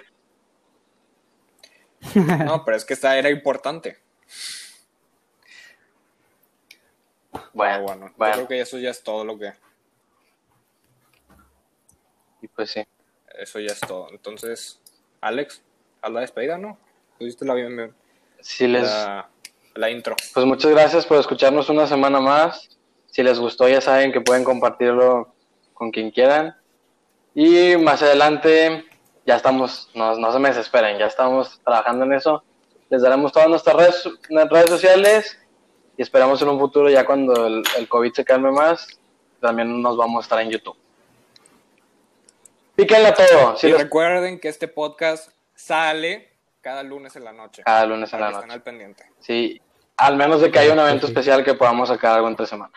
[2.45, 3.99] No, pero es que esta era importante.
[7.53, 9.53] Bueno, bueno, bueno, yo creo que eso ya es todo lo que
[12.41, 12.85] y pues sí.
[13.39, 14.09] eso ya es todo.
[14.11, 14.81] Entonces,
[15.21, 15.63] Alex,
[16.01, 16.77] haz la despedida, ¿no?
[17.19, 17.95] Tú diste la bien
[18.41, 19.31] Si les, la,
[19.75, 20.17] la intro.
[20.35, 22.69] pues muchas gracias por escucharnos una semana más.
[23.11, 25.35] Si les gustó, ya saben que pueden compartirlo
[25.75, 26.57] con quien quieran.
[27.35, 28.85] Y más adelante,
[29.27, 32.43] ya estamos, no, no se me desesperen, ya estamos trabajando en eso.
[32.91, 35.39] Les daremos todas nuestras redes, nuestras redes sociales
[35.97, 38.87] y esperamos en un futuro, ya cuando el, el COVID se calme más,
[39.41, 40.77] también nos vamos a estar en YouTube.
[42.75, 46.32] Píquenle a todo, si y les- recuerden que este podcast sale
[46.63, 47.63] cada lunes en la noche.
[47.65, 48.51] cada lunes en la noche.
[48.51, 49.05] al pendiente.
[49.21, 49.61] Sí,
[49.97, 52.73] al menos de que haya un evento especial que podamos sacar algo entre semana.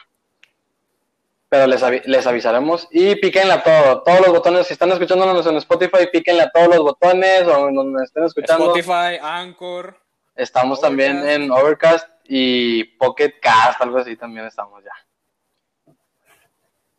[1.48, 4.68] Pero les, avi- les avisaremos y píquenle a todo, todos los botones.
[4.68, 8.66] Si están escuchándonos en Spotify, píquenle a todos los botones o en donde estén escuchando.
[8.76, 9.98] Spotify, Anchor.
[10.36, 14.92] Estamos también en Overcast y Pocket Cast, algo así también estamos ya.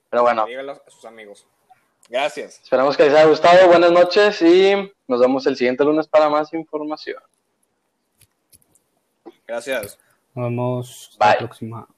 [0.09, 1.47] Pero bueno, Díganlo a sus amigos.
[2.09, 2.61] Gracias.
[2.63, 3.67] esperamos que les haya gustado.
[3.67, 4.75] Buenas noches y
[5.09, 7.23] nos vemos el siguiente lunes para más información.
[9.47, 9.99] Gracias.
[10.35, 11.39] Nos vemos la Bye.
[11.39, 11.89] próxima.